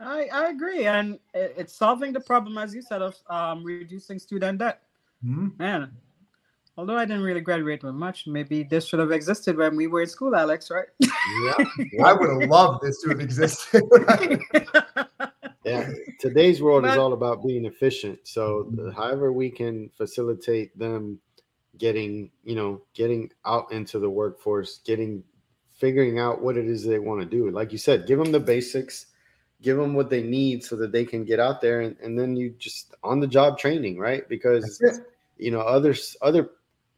[0.00, 0.86] I, I agree.
[0.86, 4.82] And it's solving the problem, as you said, of um, reducing student debt.
[5.24, 5.48] Mm-hmm.
[5.58, 5.90] Man,
[6.76, 10.02] although I didn't really graduate with much, maybe this should have existed when we were
[10.02, 10.86] in school, Alex, right?
[11.00, 11.64] Yeah,
[12.04, 13.82] I would have loved this to have existed.
[15.68, 21.18] yeah today's world but, is all about being efficient so however we can facilitate them
[21.78, 25.22] getting you know getting out into the workforce getting
[25.74, 28.40] figuring out what it is they want to do like you said give them the
[28.40, 29.06] basics
[29.62, 32.36] give them what they need so that they can get out there and, and then
[32.36, 34.28] you just on the job training right?
[34.28, 34.82] Because
[35.36, 36.50] you know others other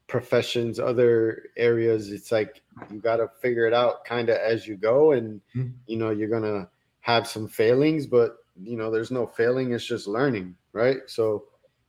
[0.06, 4.76] professions other areas it's like you got to figure it out kind of as you
[4.76, 5.68] go and mm-hmm.
[5.86, 6.68] you know you're gonna
[7.00, 10.98] have some failings but you know there's no failing it's just learning right?
[11.06, 11.44] So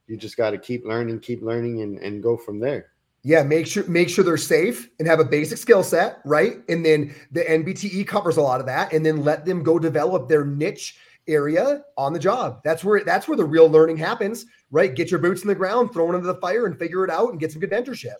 [0.08, 2.92] you just got to keep learning keep learning and, and go from there
[3.24, 6.86] yeah make sure make sure they're safe and have a basic skill set right and
[6.86, 10.46] then the npte covers a lot of that and then let them go develop their
[10.46, 10.98] niche
[11.28, 15.20] area on the job that's where that's where the real learning happens right get your
[15.20, 17.52] boots in the ground throw it into the fire and figure it out and get
[17.52, 18.16] some good mentorship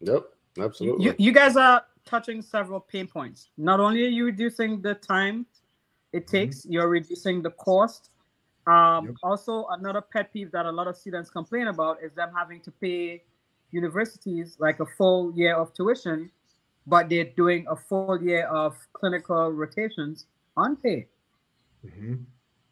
[0.00, 0.22] yep
[0.58, 4.94] absolutely you, you guys are touching several pain points not only are you reducing the
[4.94, 5.44] time
[6.16, 6.36] it mm-hmm.
[6.36, 6.60] takes.
[6.60, 6.72] Mm-hmm.
[6.72, 8.10] You're reducing the cost.
[8.66, 9.14] Um, yep.
[9.22, 12.70] Also, another pet peeve that a lot of students complain about is them having to
[12.70, 13.22] pay
[13.70, 16.30] universities like a full year of tuition,
[16.86, 21.06] but they're doing a full year of clinical rotations unpaid,
[21.84, 22.14] mm-hmm.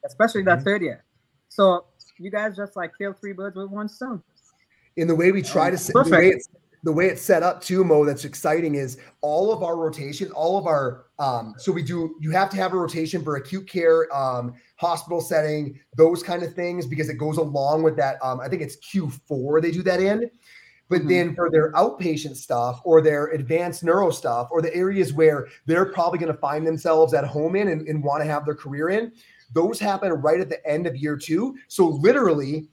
[0.04, 0.58] especially mm-hmm.
[0.58, 1.04] that third year.
[1.48, 1.86] So
[2.18, 4.22] you guys just like kill three birds with one stone.
[4.96, 6.48] In the way we try to, the way it's
[6.84, 10.58] the way it's set up too, Mo, that's exciting is all of our rotation, all
[10.58, 14.14] of our um, so we do you have to have a rotation for acute care,
[14.14, 18.18] um, hospital setting, those kind of things, because it goes along with that.
[18.22, 20.30] Um, I think it's Q4 they do that in.
[20.94, 21.08] But mm-hmm.
[21.08, 25.86] then for their outpatient stuff or their advanced neuro stuff or the areas where they're
[25.86, 28.90] probably going to find themselves at home in and, and want to have their career
[28.90, 29.10] in,
[29.52, 31.56] those happen right at the end of year two.
[31.66, 32.68] So literally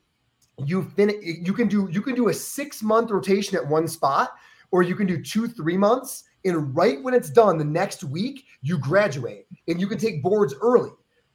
[0.63, 4.33] you finish you can do you can do a six month rotation at one spot
[4.69, 8.45] or you can do two three months and right when it's done the next week
[8.61, 10.91] you graduate and you can take boards early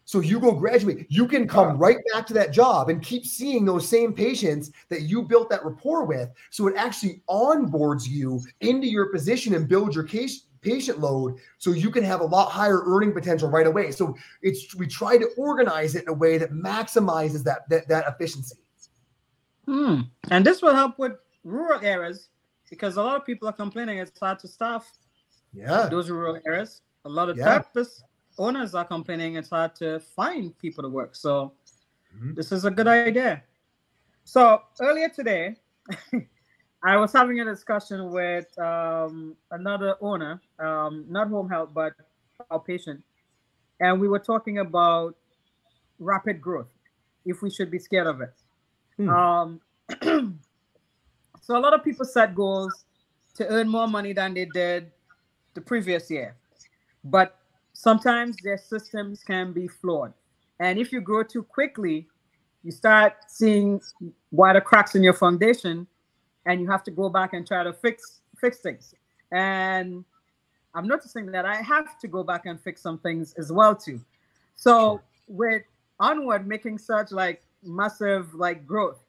[0.07, 3.67] so you go graduate you can come right back to that job and keep seeing
[3.67, 8.87] those same patients that you built that rapport with so it actually onboards you into
[8.87, 12.83] your position and build your case patient load so you can have a lot higher
[12.87, 16.51] earning potential right away so it's we try to organize it in a way that
[16.51, 18.57] maximizes that that, that efficiency
[19.67, 20.03] Hmm.
[20.31, 21.13] And this will help with
[21.45, 22.29] rural areas
[22.71, 24.91] because a lot of people are complaining it's hard to staff.
[25.53, 25.89] Yeah.
[25.91, 26.83] Those rural areas.
[27.05, 27.59] A lot of yeah.
[27.59, 28.03] therapists
[28.39, 31.15] owners are complaining it's hard to find people to work.
[31.17, 31.53] So
[32.15, 32.35] mm-hmm.
[32.35, 33.43] this is a good idea.
[34.25, 35.57] So earlier today,
[36.83, 41.95] I was having a discussion with um, another owner, um, not home health, but
[42.51, 43.03] outpatient,
[43.81, 45.17] and we were talking about
[45.99, 46.69] rapid growth.
[47.25, 48.35] If we should be scared of it.
[48.97, 49.09] Hmm.
[49.09, 49.61] Um,
[51.43, 52.85] so a lot of people set goals
[53.35, 54.91] to earn more money than they did
[55.55, 56.37] the previous year,
[57.05, 57.39] but
[57.77, 60.13] sometimes their systems can be flawed.
[60.61, 62.07] And if you grow too quickly,
[62.65, 63.81] you start seeing
[64.33, 65.87] wider cracks in your foundation,
[66.47, 68.95] and you have to go back and try to fix fix things.
[69.33, 70.05] And
[70.75, 74.01] I'm noticing that I have to go back and fix some things as well too.
[74.55, 75.63] So with
[76.01, 79.01] onward making such like massive like growth.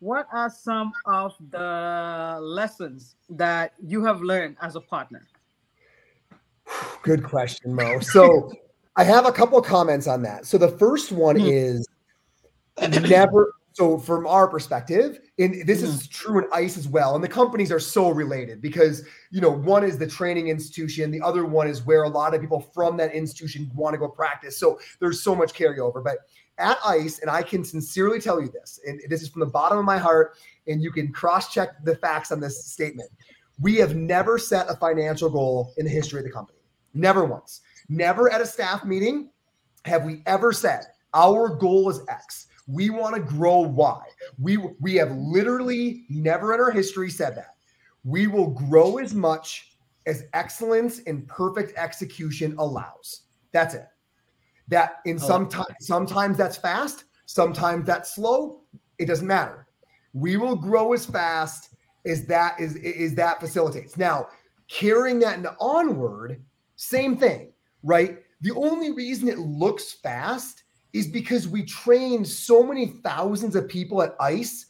[0.00, 5.26] what are some of the lessons that you have learned as a partner?
[7.02, 8.00] Good question, Mo.
[8.00, 8.52] So
[8.96, 10.46] I have a couple comments on that.
[10.46, 11.46] So the first one hmm.
[11.46, 11.86] is
[12.78, 16.10] never so from our perspective and this is mm.
[16.10, 19.84] true in ice as well and the companies are so related because you know one
[19.84, 23.14] is the training institution the other one is where a lot of people from that
[23.14, 26.18] institution want to go practice so there's so much carryover but
[26.58, 29.78] at ice and i can sincerely tell you this and this is from the bottom
[29.78, 30.36] of my heart
[30.66, 33.08] and you can cross check the facts on this statement
[33.60, 36.57] we have never set a financial goal in the history of the company
[36.98, 39.30] never once never at a staff meeting
[39.84, 40.82] have we ever said
[41.14, 44.02] our goal is x we want to grow Y.
[44.38, 47.54] We we have literally never in our history said that.
[48.04, 49.72] We will grow as much
[50.06, 53.22] as excellence and perfect execution allows.
[53.52, 53.86] That's it.
[54.68, 55.26] That in oh.
[55.26, 58.60] some time, sometimes that's fast, sometimes that's slow.
[58.98, 59.66] It doesn't matter.
[60.12, 61.74] We will grow as fast
[62.04, 63.96] as that is is that facilitates.
[63.96, 64.28] Now,
[64.68, 66.44] carrying that into onward,
[66.78, 67.52] same thing,
[67.82, 68.18] right?
[68.40, 70.62] The only reason it looks fast
[70.92, 74.64] is because we train so many thousands of people at ICE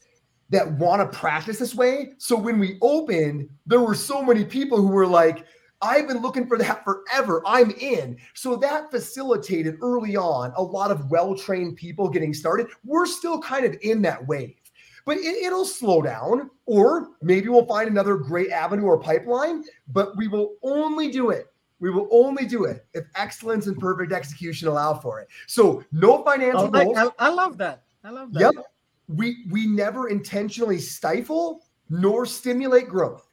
[0.48, 2.14] that want to practice this way.
[2.16, 5.44] So when we opened, there were so many people who were like,
[5.82, 7.42] I've been looking for that forever.
[7.46, 8.16] I'm in.
[8.32, 12.68] So that facilitated early on a lot of well trained people getting started.
[12.84, 14.56] We're still kind of in that wave,
[15.04, 20.16] but it, will slow down, or maybe we'll find another great avenue or pipeline, but
[20.16, 21.48] we will only do it
[21.80, 25.28] we will only do it if excellence and perfect execution allow for it.
[25.46, 26.98] So no financial oh, goals.
[26.98, 27.84] I, I, love that.
[28.02, 28.54] I love that.
[28.54, 28.64] Yep.
[29.08, 33.26] We we never intentionally stifle nor stimulate growth.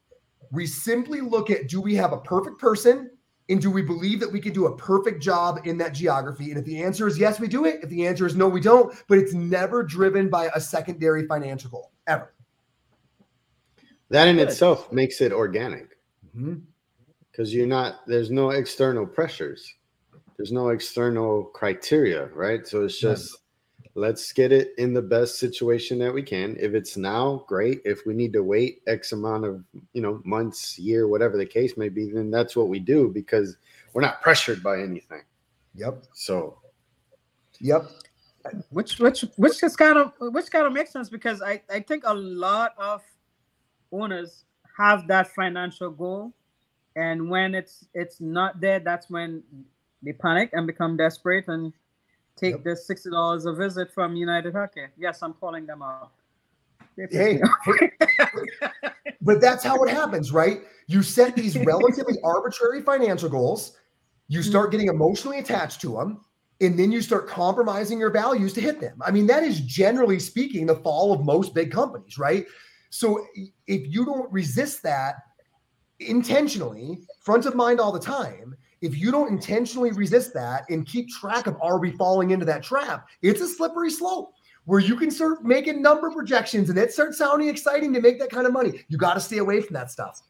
[0.51, 3.11] We simply look at do we have a perfect person
[3.49, 6.49] and do we believe that we can do a perfect job in that geography?
[6.51, 7.79] And if the answer is yes, we do it.
[7.83, 8.95] If the answer is no, we don't.
[9.07, 12.33] But it's never driven by a secondary financial goal ever.
[14.09, 14.49] That in Good.
[14.49, 15.97] itself makes it organic.
[16.37, 16.59] Mm-hmm
[17.35, 19.73] because you're not there's no external pressures.
[20.37, 22.65] There's no external criteria right?
[22.67, 23.37] So it's just
[23.95, 26.55] let's get it in the best situation that we can.
[26.59, 27.81] If it's now great.
[27.85, 29.63] If we need to wait x amount of
[29.93, 33.57] you know months year whatever the case may be then that's what we do because
[33.93, 35.23] we're not pressured by anything.
[35.75, 36.05] Yep.
[36.13, 36.59] So.
[37.59, 37.89] Yep.
[38.69, 42.03] Which which which just kind of which kind of makes sense because i i think
[42.05, 43.01] a lot of
[43.91, 44.45] owners
[44.77, 46.33] have that financial goal
[46.95, 49.43] and when it's it's not there that's when
[50.03, 51.73] they panic and become desperate and
[52.35, 52.63] take yep.
[52.63, 54.89] the sixty dollars a visit from United Healthcare.
[54.97, 56.11] Yes, I'm calling them out.
[57.11, 57.41] Hey,
[59.21, 60.61] but that's how it happens, right?
[60.87, 63.77] You set these relatively arbitrary financial goals,
[64.27, 64.49] you mm-hmm.
[64.49, 66.21] start getting emotionally attached to them,
[66.61, 69.01] and then you start compromising your values to hit them.
[69.05, 72.45] I mean, that is generally speaking the fall of most big companies, right?
[72.91, 73.25] So
[73.67, 75.15] if you don't resist that,
[75.99, 81.09] intentionally, front of mind all the time, if you don't intentionally resist that and keep
[81.09, 84.33] track of are we falling into that trap, it's a slippery slope
[84.65, 88.29] where you can start making number projections and it starts sounding exciting to make that
[88.29, 88.83] kind of money.
[88.89, 90.21] You got to stay away from that stuff.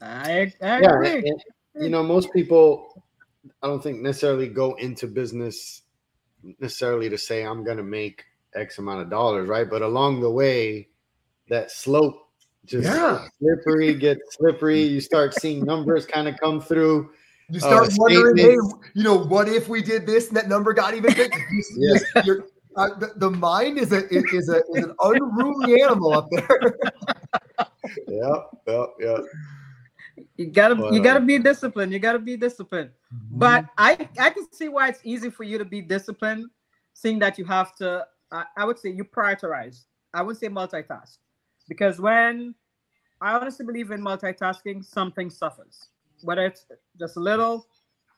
[0.00, 1.28] I, I yeah, agree.
[1.28, 1.44] And,
[1.74, 3.04] you know, most people,
[3.62, 5.82] I don't think necessarily go into business
[6.60, 9.68] necessarily to say I'm going to make X amount of dollars, right?
[9.68, 10.88] But along the way,
[11.48, 12.27] that slope
[12.66, 13.26] just yeah.
[13.38, 14.82] slippery, get slippery.
[14.82, 17.10] You start seeing numbers kind of come through.
[17.50, 18.56] You start uh, wondering, hey,
[18.94, 21.46] you know, what if we did this and that number got even bigger?
[21.76, 22.34] yeah.
[22.76, 26.76] Uh, the, the, mind is a is a is an unruly animal up there.
[28.06, 28.34] yeah,
[28.68, 29.16] yeah, yeah.
[30.36, 31.92] You gotta but, you gotta be disciplined.
[31.92, 32.90] You gotta be disciplined.
[33.12, 33.38] Mm-hmm.
[33.38, 36.50] But I I can see why it's easy for you to be disciplined,
[36.92, 38.06] seeing that you have to.
[38.30, 39.86] Uh, I would say you prioritize.
[40.12, 41.16] I would say multitask
[41.68, 42.54] because when
[43.20, 45.88] I honestly believe in multitasking, something suffers,
[46.22, 46.66] whether it's
[46.98, 47.66] just a little.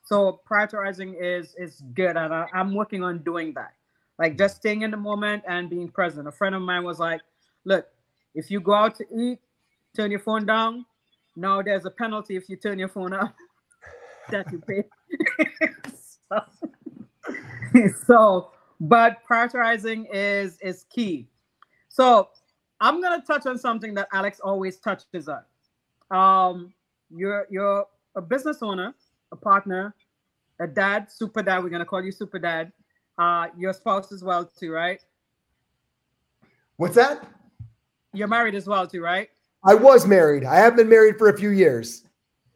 [0.05, 3.75] So prioritizing is is good, and I, I'm working on doing that.
[4.19, 6.29] Like just staying in the moment and being present.
[6.29, 7.21] A friend of mine was like,
[7.65, 7.87] "Look,
[8.35, 9.39] if you go out to eat,
[9.97, 10.85] turn your phone down.
[11.37, 13.35] Now there's a penalty if you turn your phone up
[14.31, 14.85] that you pay."
[16.29, 16.41] so,
[18.07, 21.29] so, but prioritizing is is key.
[21.89, 22.29] So
[22.81, 25.43] I'm gonna touch on something that Alex always touches on.
[26.11, 26.73] Um,
[27.11, 28.95] you're you're a business owner,
[29.33, 29.95] a partner,
[30.61, 31.63] a dad, super dad.
[31.63, 32.73] We're gonna call you super dad.
[33.19, 35.01] Uh, your spouse as well too, right?
[36.77, 37.29] What's that?
[38.15, 39.29] You're married as well too, right?
[39.63, 40.45] I was married.
[40.45, 42.05] I have been married for a few years.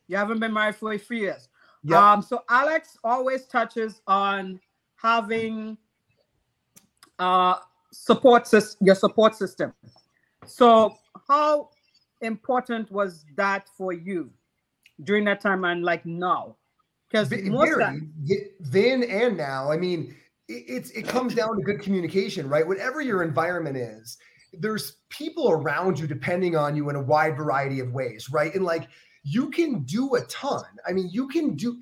[0.08, 1.48] You haven't been married for a few years.
[1.84, 1.98] Yep.
[1.98, 4.58] Um, so Alex always touches on
[4.96, 5.76] having
[7.18, 7.56] uh
[7.92, 9.72] support system, your support system.
[10.46, 10.96] So
[11.28, 11.70] how
[12.20, 14.30] important was that for you
[15.02, 16.56] during that time and like now?
[17.10, 20.16] Because then and now, I mean,
[20.48, 22.66] it, it's it comes down to good communication, right?
[22.66, 24.18] Whatever your environment is,
[24.52, 28.54] there's people around you depending on you in a wide variety of ways, right?
[28.54, 28.88] And like
[29.22, 30.64] you can do a ton.
[30.86, 31.80] I mean, you can do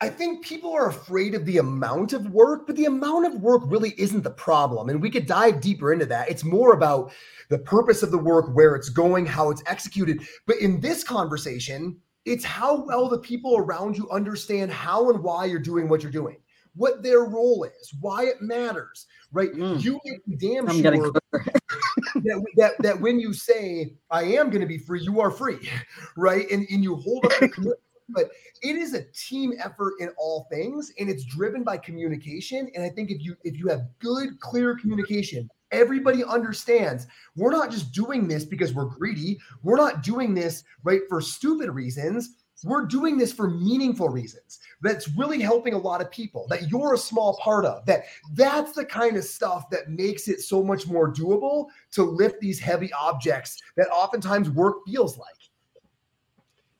[0.00, 3.62] I think people are afraid of the amount of work, but the amount of work
[3.66, 4.90] really isn't the problem.
[4.90, 6.30] And we could dive deeper into that.
[6.30, 7.12] It's more about
[7.48, 10.22] the purpose of the work, where it's going, how it's executed.
[10.46, 15.46] But in this conversation, it's how well the people around you understand how and why
[15.46, 16.36] you're doing what you're doing,
[16.76, 19.52] what their role is, why it matters, right?
[19.52, 19.82] Mm.
[19.82, 24.66] You make damn I'm sure that, that, that when you say, I am going to
[24.66, 25.70] be free, you are free,
[26.16, 26.48] right?
[26.50, 28.30] And, and you hold up the commitment but
[28.62, 32.70] it is a team effort in all things and it's driven by communication.
[32.74, 37.06] And i think if you if you have good clear communication everybody understands
[37.36, 39.38] we're not just doing this because we're greedy.
[39.62, 42.36] We're not doing this right for stupid reasons.
[42.64, 46.94] We're doing this for meaningful reasons that's really helping a lot of people that you're
[46.94, 48.04] a small part of that
[48.34, 52.58] that's the kind of stuff that makes it so much more doable to lift these
[52.58, 55.37] heavy objects that oftentimes work feels like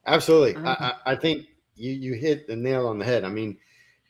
[0.09, 0.57] Absolutely.
[0.65, 1.47] I, I think
[1.77, 3.25] you you hit the nail on the head.
[3.25, 3.57] I mean,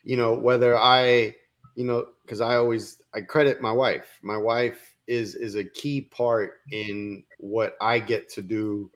[0.03, 1.35] you know, whether I,
[1.75, 4.19] you know, because I always I credit my wife.
[4.21, 8.91] My wife is is a key part in what I get to do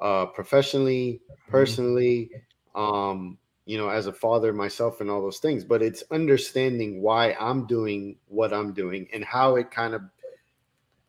[0.00, 1.50] uh professionally, mm-hmm.
[1.50, 2.30] personally,
[2.74, 5.64] um, you know, as a father myself and all those things.
[5.64, 10.02] But it's understanding why I'm doing what I'm doing and how it kind of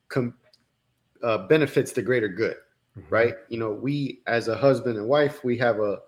[0.10, 0.36] com-
[1.24, 2.56] uh, benefits the greater good
[2.98, 3.14] mm-hmm.
[3.14, 3.36] right?
[3.50, 6.00] You know, we as a husband and wife, we have a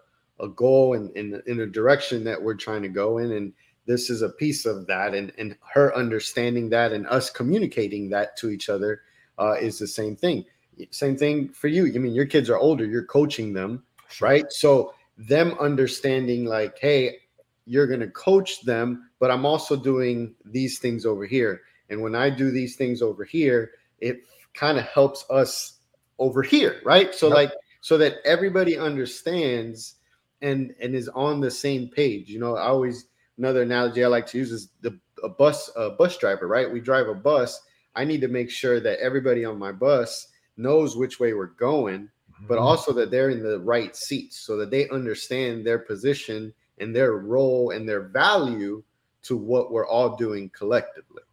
[0.42, 3.54] a goal and in, in, in a direction that we're trying to go in, and
[3.86, 5.14] this is a piece of that.
[5.14, 9.02] And and her understanding that and us communicating that to each other
[9.38, 10.46] uh, is the same thing.
[10.92, 11.88] Same thing for you.
[11.94, 12.86] I mean, your kids are older.
[12.86, 13.84] You're coaching them,
[14.22, 14.46] right?
[14.50, 17.18] So them understanding like, hey,
[17.66, 21.62] you're going to coach them, but I'm also doing these things over here.
[21.90, 24.22] And when I do these things over here, it
[24.54, 25.79] kind of helps us
[26.20, 27.14] over here, right?
[27.16, 27.36] So yep.
[27.36, 27.52] like
[27.82, 29.96] so that everybody understands
[30.42, 32.30] and and is on the same page.
[32.30, 33.06] You know, I always
[33.38, 36.72] another analogy I like to use is the a bus a bus driver, right?
[36.72, 37.62] We drive a bus.
[37.96, 42.02] I need to make sure that everybody on my bus knows which way we're going,
[42.02, 42.48] mm-hmm.
[42.48, 46.96] but also that they're in the right seats so that they understand their position and
[46.96, 48.84] their role and their value
[49.22, 51.24] to what we're all doing collectively.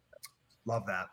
[0.65, 1.07] Love that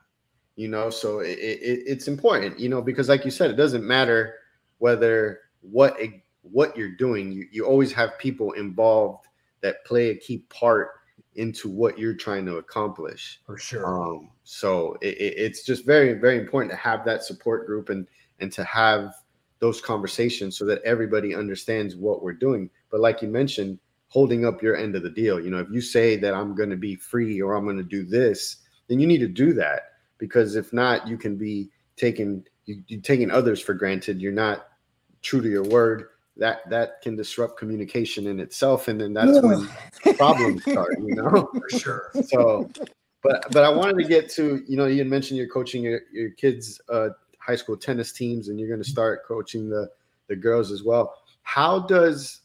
[0.57, 3.85] you know so it, it, it's important you know because like you said it doesn't
[3.85, 4.35] matter
[4.79, 5.97] whether what
[6.43, 9.27] what you're doing you, you always have people involved
[9.61, 10.91] that play a key part
[11.37, 13.41] into what you're trying to accomplish.
[13.45, 13.87] For sure.
[13.87, 18.07] Um so it, it's just very very important to have that support group and
[18.41, 19.15] and to have
[19.61, 22.69] those conversations so that everybody understands what we're doing.
[22.91, 23.79] But like you mentioned
[24.09, 26.71] holding up your end of the deal you know if you say that i'm going
[26.71, 29.94] to be free or i'm going to do this then you need to do that
[30.19, 34.21] because if not, you can be taking you, you're taking others for granted.
[34.21, 34.69] You're not
[35.23, 36.07] true to your word.
[36.37, 39.69] That that can disrupt communication in itself, and then that's when
[40.17, 40.99] problems start.
[40.99, 42.11] You know, for sure.
[42.27, 42.69] So,
[43.23, 46.01] but but I wanted to get to you know you had mentioned you're coaching your
[46.13, 49.89] your kids' uh, high school tennis teams, and you're going to start coaching the
[50.27, 51.15] the girls as well.
[51.43, 52.41] How does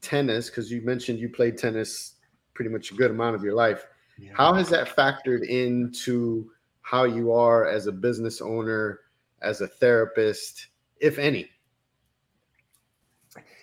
[0.00, 0.50] tennis?
[0.50, 2.14] Because you mentioned you played tennis
[2.54, 3.86] pretty much a good amount of your life.
[4.18, 4.30] Yeah.
[4.34, 6.50] How has that factored into
[6.86, 9.00] how you are as a business owner,
[9.42, 10.68] as a therapist,
[11.00, 11.50] if any?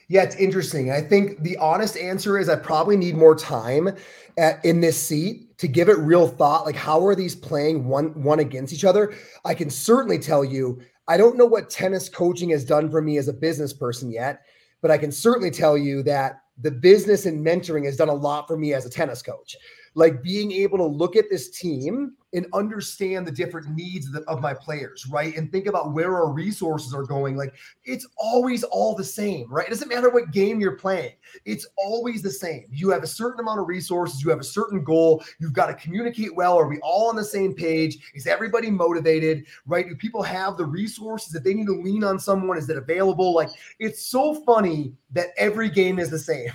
[0.09, 0.91] Yeah, it's interesting.
[0.91, 3.95] I think the honest answer is I probably need more time
[4.37, 6.65] at, in this seat to give it real thought.
[6.65, 9.13] Like, how are these playing one one against each other?
[9.45, 13.17] I can certainly tell you, I don't know what tennis coaching has done for me
[13.17, 14.41] as a business person yet,
[14.81, 18.47] but I can certainly tell you that the business and mentoring has done a lot
[18.47, 19.55] for me as a tennis coach.
[19.95, 24.21] Like being able to look at this team and understand the different needs of, the,
[24.21, 25.35] of, my players, right?
[25.37, 27.37] And think about where our resources are going.
[27.37, 27.53] Like
[27.85, 29.67] it's always all the same, right?
[29.67, 31.13] It doesn't matter what game you're playing,
[31.45, 32.65] it's always the same.
[32.71, 35.75] You have a certain amount of resources, you have a certain goal, you've got to
[35.75, 36.57] communicate well.
[36.57, 37.97] Are we all on the same page?
[38.15, 39.87] Is everybody motivated, right?
[39.87, 42.57] Do people have the resources if they need to lean on someone?
[42.57, 43.33] Is it available?
[43.33, 46.49] Like it's so funny that every game is the same.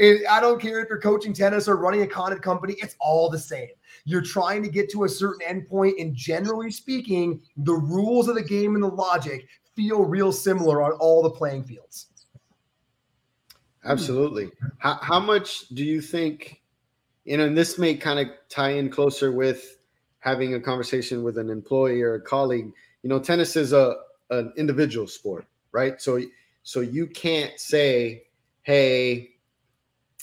[0.30, 3.38] I don't care if you're coaching tennis or running a content company, it's all the
[3.38, 3.68] same
[4.04, 8.42] you're trying to get to a certain endpoint, and generally speaking, the rules of the
[8.42, 12.06] game and the logic feel real similar on all the playing fields.
[13.84, 14.50] Absolutely.
[14.78, 16.60] How, how much do you think,
[17.24, 19.78] you know, and this may kind of tie in closer with
[20.18, 22.70] having a conversation with an employee or a colleague,
[23.02, 23.96] you know, tennis is a
[24.28, 26.00] an individual sport, right?
[26.00, 26.20] So
[26.62, 28.24] so you can't say,
[28.62, 29.30] hey,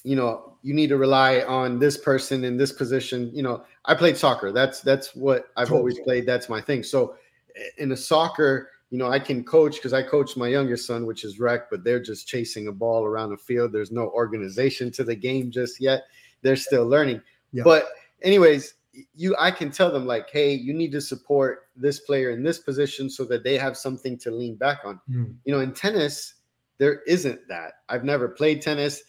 [0.04, 3.32] you know, you need to rely on this person in this position.
[3.34, 4.52] You know, I played soccer.
[4.52, 6.26] That's that's what I've always played.
[6.26, 6.84] That's my thing.
[6.84, 7.16] So
[7.56, 11.06] eh, in a soccer, you know, I can coach because I coach my youngest son,
[11.06, 13.72] which is rec, but they're just chasing a ball around the field.
[13.72, 16.04] There's no organization to the game just yet.
[16.42, 17.22] They're still learning.
[17.52, 17.64] Yeah.
[17.64, 17.90] But
[18.22, 18.76] anyways,
[19.16, 22.60] you I can tell them like, hey, you need to support this player in this
[22.60, 25.00] position so that they have something to lean back on.
[25.10, 25.36] Mm.
[25.46, 26.36] You know, in tennis,
[26.78, 27.74] there isn't that.
[27.90, 29.02] I've never played tennis.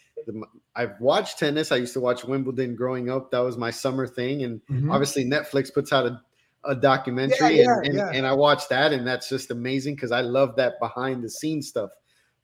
[0.75, 1.73] I've watched tennis.
[1.73, 3.31] I used to watch Wimbledon growing up.
[3.31, 4.43] That was my summer thing.
[4.43, 4.91] And mm-hmm.
[4.91, 6.21] obviously, Netflix puts out a,
[6.65, 8.11] a documentary, yeah, yeah, and, and, yeah.
[8.13, 11.69] and I watched that, and that's just amazing because I love that behind the scenes
[11.69, 11.91] stuff.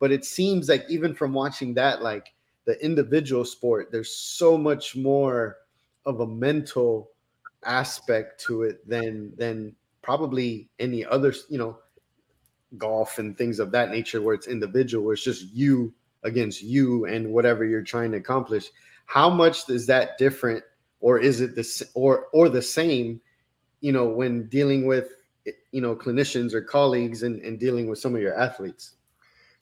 [0.00, 2.28] But it seems like even from watching that, like
[2.64, 5.56] the individual sport, there's so much more
[6.06, 7.10] of a mental
[7.66, 11.78] aspect to it than than probably any other, you know,
[12.76, 15.92] golf and things of that nature where it's individual, where it's just you
[16.22, 18.70] against you and whatever you're trying to accomplish.
[19.06, 20.64] How much is that different,
[21.00, 23.20] or is it the or or the same?
[23.80, 25.10] You know, when dealing with
[25.72, 28.94] you know clinicians or colleagues and, and dealing with some of your athletes.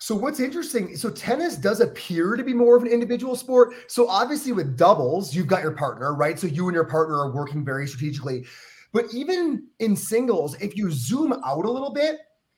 [0.03, 3.73] So what's interesting, so tennis does appear to be more of an individual sport.
[3.87, 6.37] So obviously with doubles, you've got your partner, right?
[6.37, 8.45] So you and your partner are working very strategically.
[8.93, 12.17] But even in singles, if you zoom out a little bit,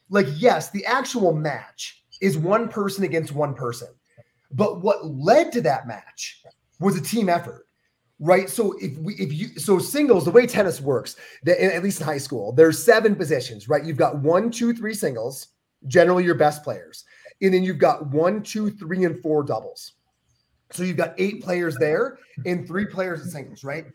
[0.08, 3.88] like yes, the actual match is one person against one person.
[4.50, 6.42] But what led to that match
[6.80, 7.66] was a team effort,
[8.20, 8.48] right?
[8.48, 12.06] So if we, if you, so singles, the way tennis works, that at least in
[12.06, 13.84] high school, there's seven positions, right?
[13.84, 15.48] You've got one, two, three singles,
[15.86, 17.04] generally your best players,
[17.44, 19.92] and then you've got one, two, three, and four doubles.
[20.70, 23.86] So you've got eight players there and three players in singles, right?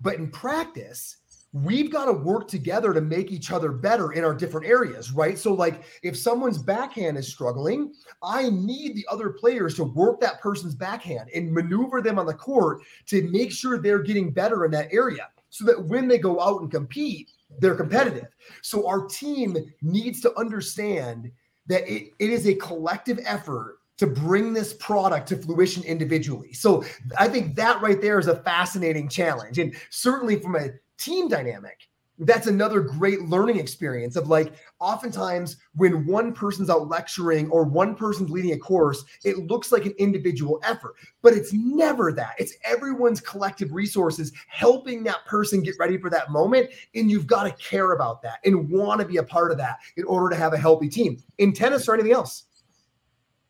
[0.00, 1.18] But in practice,
[1.52, 5.38] we've got to work together to make each other better in our different areas, right?
[5.38, 7.92] So, like if someone's backhand is struggling,
[8.22, 12.34] I need the other players to work that person's backhand and maneuver them on the
[12.34, 16.40] court to make sure they're getting better in that area so that when they go
[16.40, 17.30] out and compete,
[17.60, 18.26] they're competitive.
[18.62, 21.30] So, our team needs to understand
[21.66, 26.52] that it, it is a collective effort to bring this product to fruition individually.
[26.52, 26.84] So
[27.16, 29.58] I think that right there is a fascinating challenge.
[29.58, 31.88] And certainly from a team dynamic
[32.18, 37.94] that's another great learning experience of like oftentimes when one person's out lecturing or one
[37.94, 42.54] person's leading a course it looks like an individual effort but it's never that it's
[42.64, 47.50] everyone's collective resources helping that person get ready for that moment and you've got to
[47.62, 50.52] care about that and want to be a part of that in order to have
[50.52, 52.44] a healthy team in tennis or anything else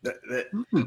[0.01, 0.83] that, that, mm-hmm.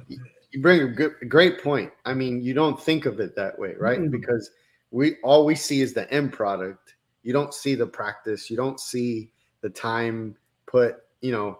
[0.50, 3.74] you bring a good, great point i mean you don't think of it that way
[3.78, 4.10] right mm-hmm.
[4.10, 4.50] because
[4.90, 6.94] we all we see is the end product.
[7.28, 8.48] You don't see the practice.
[8.48, 11.58] You don't see the time put, you know,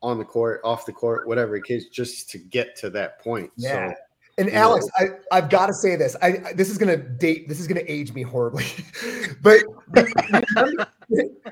[0.00, 3.50] on the court, off the court, whatever it is, just to get to that point.
[3.56, 3.88] Yeah.
[3.88, 3.94] So,
[4.38, 5.08] and Alex, know.
[5.32, 6.14] I, I've got to say this.
[6.22, 7.48] I, I this is gonna date.
[7.48, 8.64] This is gonna age me horribly,
[9.42, 10.86] but remember,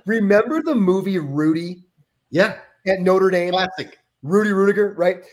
[0.07, 1.82] remember the movie Rudy?
[2.30, 3.51] Yeah, at Notre Dame.
[3.51, 3.98] Classic.
[4.22, 5.24] Rudy Ruettiger, right?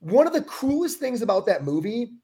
[0.00, 2.14] One of the coolest things about that movie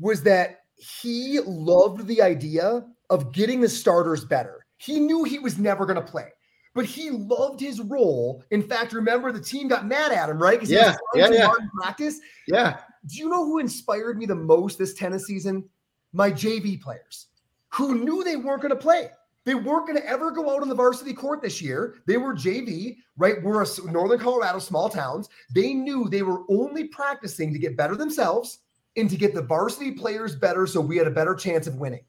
[0.00, 4.63] was that he loved the idea of getting the starters better.
[4.78, 6.28] He knew he was never going to play,
[6.74, 8.42] but he loved his role.
[8.50, 10.58] In fact, remember the team got mad at him, right?
[10.58, 11.48] Because yeah, yeah, yeah.
[11.80, 12.20] practice.
[12.48, 12.78] Yeah.
[13.06, 15.68] Do you know who inspired me the most this tennis season?
[16.12, 17.26] My JV players,
[17.68, 19.10] who knew they weren't going to play.
[19.44, 21.96] They weren't going to ever go out on the varsity court this year.
[22.06, 23.42] They were JV, right?
[23.42, 25.28] We're a Northern Colorado, small towns.
[25.54, 28.60] They knew they were only practicing to get better themselves
[28.96, 32.04] and to get the varsity players better so we had a better chance of winning.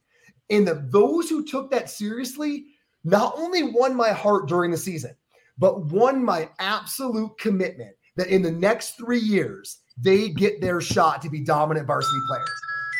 [0.50, 2.66] And the, those who took that seriously
[3.04, 5.16] not only won my heart during the season,
[5.58, 11.22] but won my absolute commitment that in the next three years, they get their shot
[11.22, 12.50] to be dominant varsity players.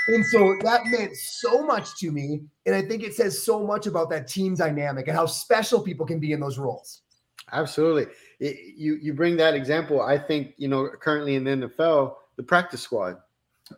[0.08, 2.44] And so that meant so much to me.
[2.66, 6.06] And I think it says so much about that team dynamic and how special people
[6.06, 7.02] can be in those roles.
[7.52, 8.08] Absolutely.
[8.40, 10.02] It, you you bring that example.
[10.02, 13.18] I think, you know, currently in the NFL, the practice squad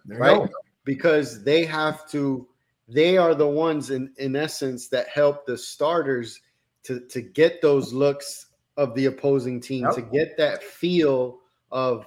[0.07, 0.49] right?
[0.83, 2.47] Because they have to,
[2.87, 6.41] they are the ones in, in essence that help the starters
[6.83, 9.95] to, to get those looks of the opposing team, yep.
[9.95, 11.39] to get that feel
[11.71, 12.05] of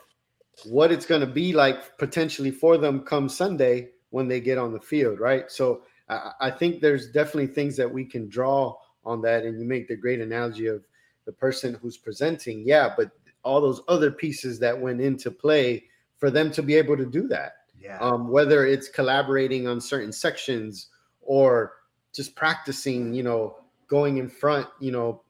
[0.65, 4.73] what it's going to be like potentially for them come Sunday when they get on
[4.73, 5.51] the field, right?
[5.51, 8.75] So I, I think there's definitely things that we can draw
[9.05, 9.45] on that.
[9.45, 10.85] And you make the great analogy of
[11.27, 12.63] the person who's presenting.
[12.67, 13.11] Yeah, but
[13.43, 15.85] all those other pieces that went into play
[16.19, 17.53] for them to be able to do that.
[17.81, 17.99] Yeah.
[17.99, 20.89] Um, whether it's collaborating on certain sections
[21.23, 21.75] or
[22.13, 23.57] just practicing, you know,
[23.89, 25.23] going in front, you know,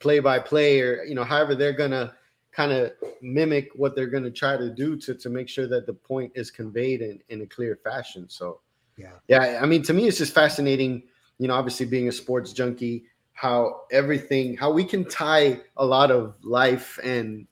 [0.00, 2.14] play by play or you know, however they're gonna
[2.52, 2.92] kind of
[3.22, 6.50] mimic what they're gonna try to do to to make sure that the point is
[6.50, 8.28] conveyed in, in a clear fashion.
[8.28, 8.60] So
[8.96, 11.04] yeah, yeah, I mean to me it's just fascinating,
[11.38, 16.10] you know, obviously being a sports junkie, how everything how we can tie a lot
[16.10, 17.46] of life and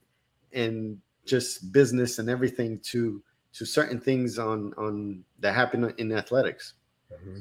[0.53, 3.23] and just business and everything to
[3.55, 6.75] to certain things on on that happen in athletics.
[7.13, 7.41] Mm-hmm.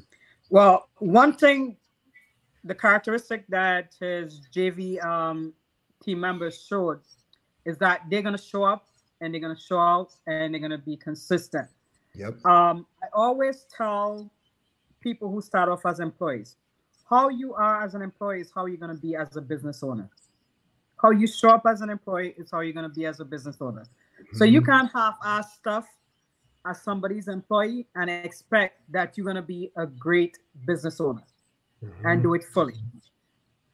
[0.49, 1.77] Well, one thing,
[2.63, 5.53] the characteristic that his JV um,
[6.03, 6.99] team members showed
[7.65, 8.87] is that they're gonna show up
[9.21, 11.67] and they're gonna show out and they're gonna be consistent.
[12.15, 12.45] Yep.
[12.45, 14.29] Um, I always tell
[14.99, 16.57] people who start off as employees,
[17.09, 20.09] how you are as an employee is how you're gonna be as a business owner.
[21.01, 23.57] How you show up as an employee is how you're gonna be as a business
[23.61, 23.85] owner.
[24.33, 24.71] So you mm-hmm.
[24.71, 25.87] can't half-ass stuff
[26.65, 30.37] as somebody's employee and expect that you're going to be a great
[30.67, 31.23] business owner
[31.83, 32.05] mm-hmm.
[32.05, 32.75] and do it fully.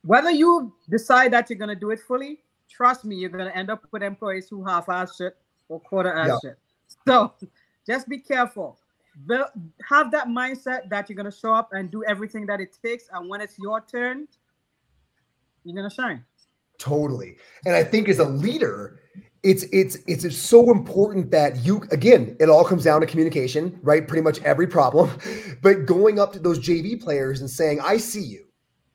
[0.04, 3.56] Whether you decide that you're going to do it fully, trust me, you're going to
[3.56, 5.36] end up with employees who half ass shit
[5.70, 6.52] or quarter ass yeah.
[6.52, 6.60] shit.
[7.06, 7.34] So
[7.86, 8.78] just be careful.
[9.90, 13.06] have that mindset that you're going to show up and do everything that it takes.
[13.12, 14.28] And when it's your turn,
[15.64, 16.24] you're going to shine.
[16.78, 17.38] Totally.
[17.66, 19.02] And I think as a leader,
[19.48, 24.06] it's it's it's so important that you again it all comes down to communication right?
[24.06, 25.10] Pretty much every problem.
[25.62, 28.46] But going up to those jv players and saying i see you.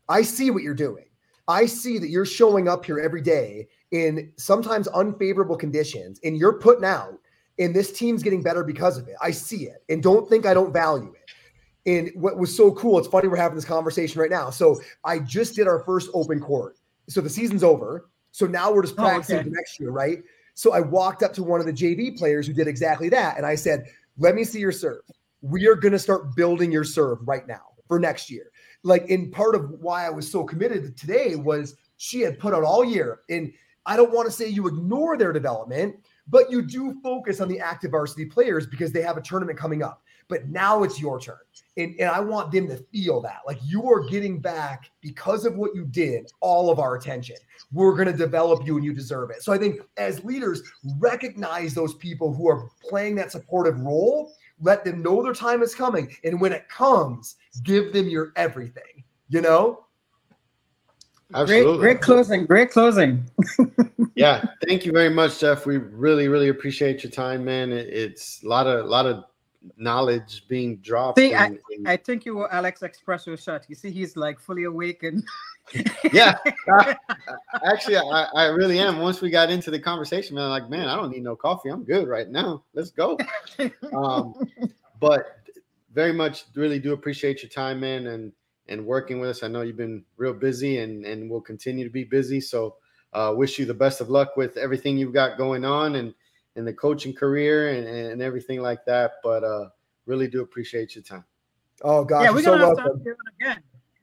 [0.09, 1.07] I see what you're doing.
[1.48, 6.59] I see that you're showing up here every day in sometimes unfavorable conditions and you're
[6.59, 7.18] putting out
[7.59, 9.16] and this team's getting better because of it.
[9.20, 11.90] I see it and don't think i don't value it.
[11.90, 14.50] And what was so cool it's funny we're having this conversation right now.
[14.50, 16.76] So i just did our first open court.
[17.09, 18.11] So the season's over.
[18.32, 19.50] So now we're just practicing oh, okay.
[19.50, 20.22] next year, right?
[20.55, 23.36] So I walked up to one of the JV players who did exactly that.
[23.36, 23.86] And I said,
[24.18, 25.03] Let me see your serve.
[25.40, 28.50] We are going to start building your serve right now for next year.
[28.84, 32.64] Like, in part of why I was so committed today was she had put out
[32.64, 33.20] all year.
[33.30, 33.53] And
[33.86, 35.96] I don't want to say you ignore their development,
[36.28, 39.82] but you do focus on the active varsity players because they have a tournament coming
[39.82, 40.03] up.
[40.33, 41.37] But now it's your turn.
[41.76, 45.57] And, and I want them to feel that like you are getting back because of
[45.57, 47.37] what you did, all of our attention.
[47.70, 49.43] We're going to develop you and you deserve it.
[49.43, 50.62] So I think as leaders,
[50.99, 55.74] recognize those people who are playing that supportive role, let them know their time is
[55.74, 56.16] coming.
[56.24, 59.85] And when it comes, give them your everything, you know?
[61.35, 61.76] Absolutely.
[61.76, 62.47] Great, great closing.
[62.47, 63.30] Great closing.
[64.14, 64.47] yeah.
[64.66, 65.66] Thank you very much, Jeff.
[65.66, 67.70] We really, really appreciate your time, man.
[67.70, 69.24] It's a lot of, a lot of
[69.76, 71.18] knowledge being dropped.
[71.18, 71.56] See, I,
[71.86, 73.64] I think you were Alex Espresso shot.
[73.68, 75.22] You see, he's like fully awake and.
[76.12, 76.36] yeah,
[77.64, 78.98] actually, I, I really am.
[78.98, 81.68] Once we got into the conversation, man, I'm like, man, I don't need no coffee.
[81.68, 82.64] I'm good right now.
[82.74, 83.16] Let's go.
[83.96, 84.34] um,
[84.98, 85.38] but
[85.94, 88.32] very much, really do appreciate your time, man, and
[88.68, 89.42] and working with us.
[89.44, 92.40] I know you've been real busy, and and will continue to be busy.
[92.40, 92.76] So,
[93.12, 96.12] uh, wish you the best of luck with everything you've got going on, and
[96.57, 99.12] in the coaching career and, and everything like that.
[99.22, 99.68] But uh,
[100.07, 101.24] really do appreciate your time.
[101.82, 103.05] Oh gosh, yeah, we're gonna so have welcome.
[103.05, 103.62] to again.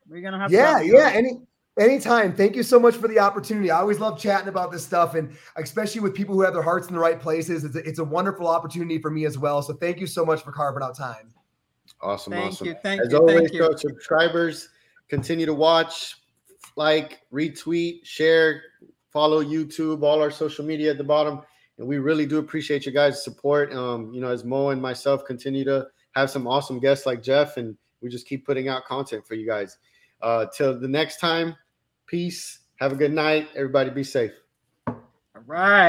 [0.10, 1.12] We're gonna have yeah, yeah.
[1.14, 1.41] Any
[1.80, 2.36] anytime.
[2.36, 3.72] Thank you so much for the opportunity.
[3.72, 6.88] I always love chatting about this stuff, and especially with people who have their hearts
[6.88, 7.64] in the right places.
[7.64, 9.62] It's a, it's a wonderful opportunity for me as well.
[9.62, 11.34] So thank you so much for carving out time.
[12.02, 12.68] Awesome, thank awesome.
[12.68, 13.78] You, thank as you, always, thank you.
[13.78, 14.70] subscribers
[15.08, 16.16] continue to watch,
[16.76, 18.62] like, retweet, share,
[19.12, 21.41] follow YouTube, all our social media at the bottom
[21.80, 23.74] and we really do appreciate you guys' support.
[23.74, 27.58] Um, you know, as Mo and myself continue to have some awesome guests like Jeff,
[27.58, 29.78] and we just keep putting out content for you guys.
[30.22, 31.56] Uh, till the next time,
[32.06, 32.60] peace.
[32.76, 33.48] Have a good night.
[33.56, 34.32] Everybody be safe.
[34.88, 34.96] All
[35.46, 35.88] right.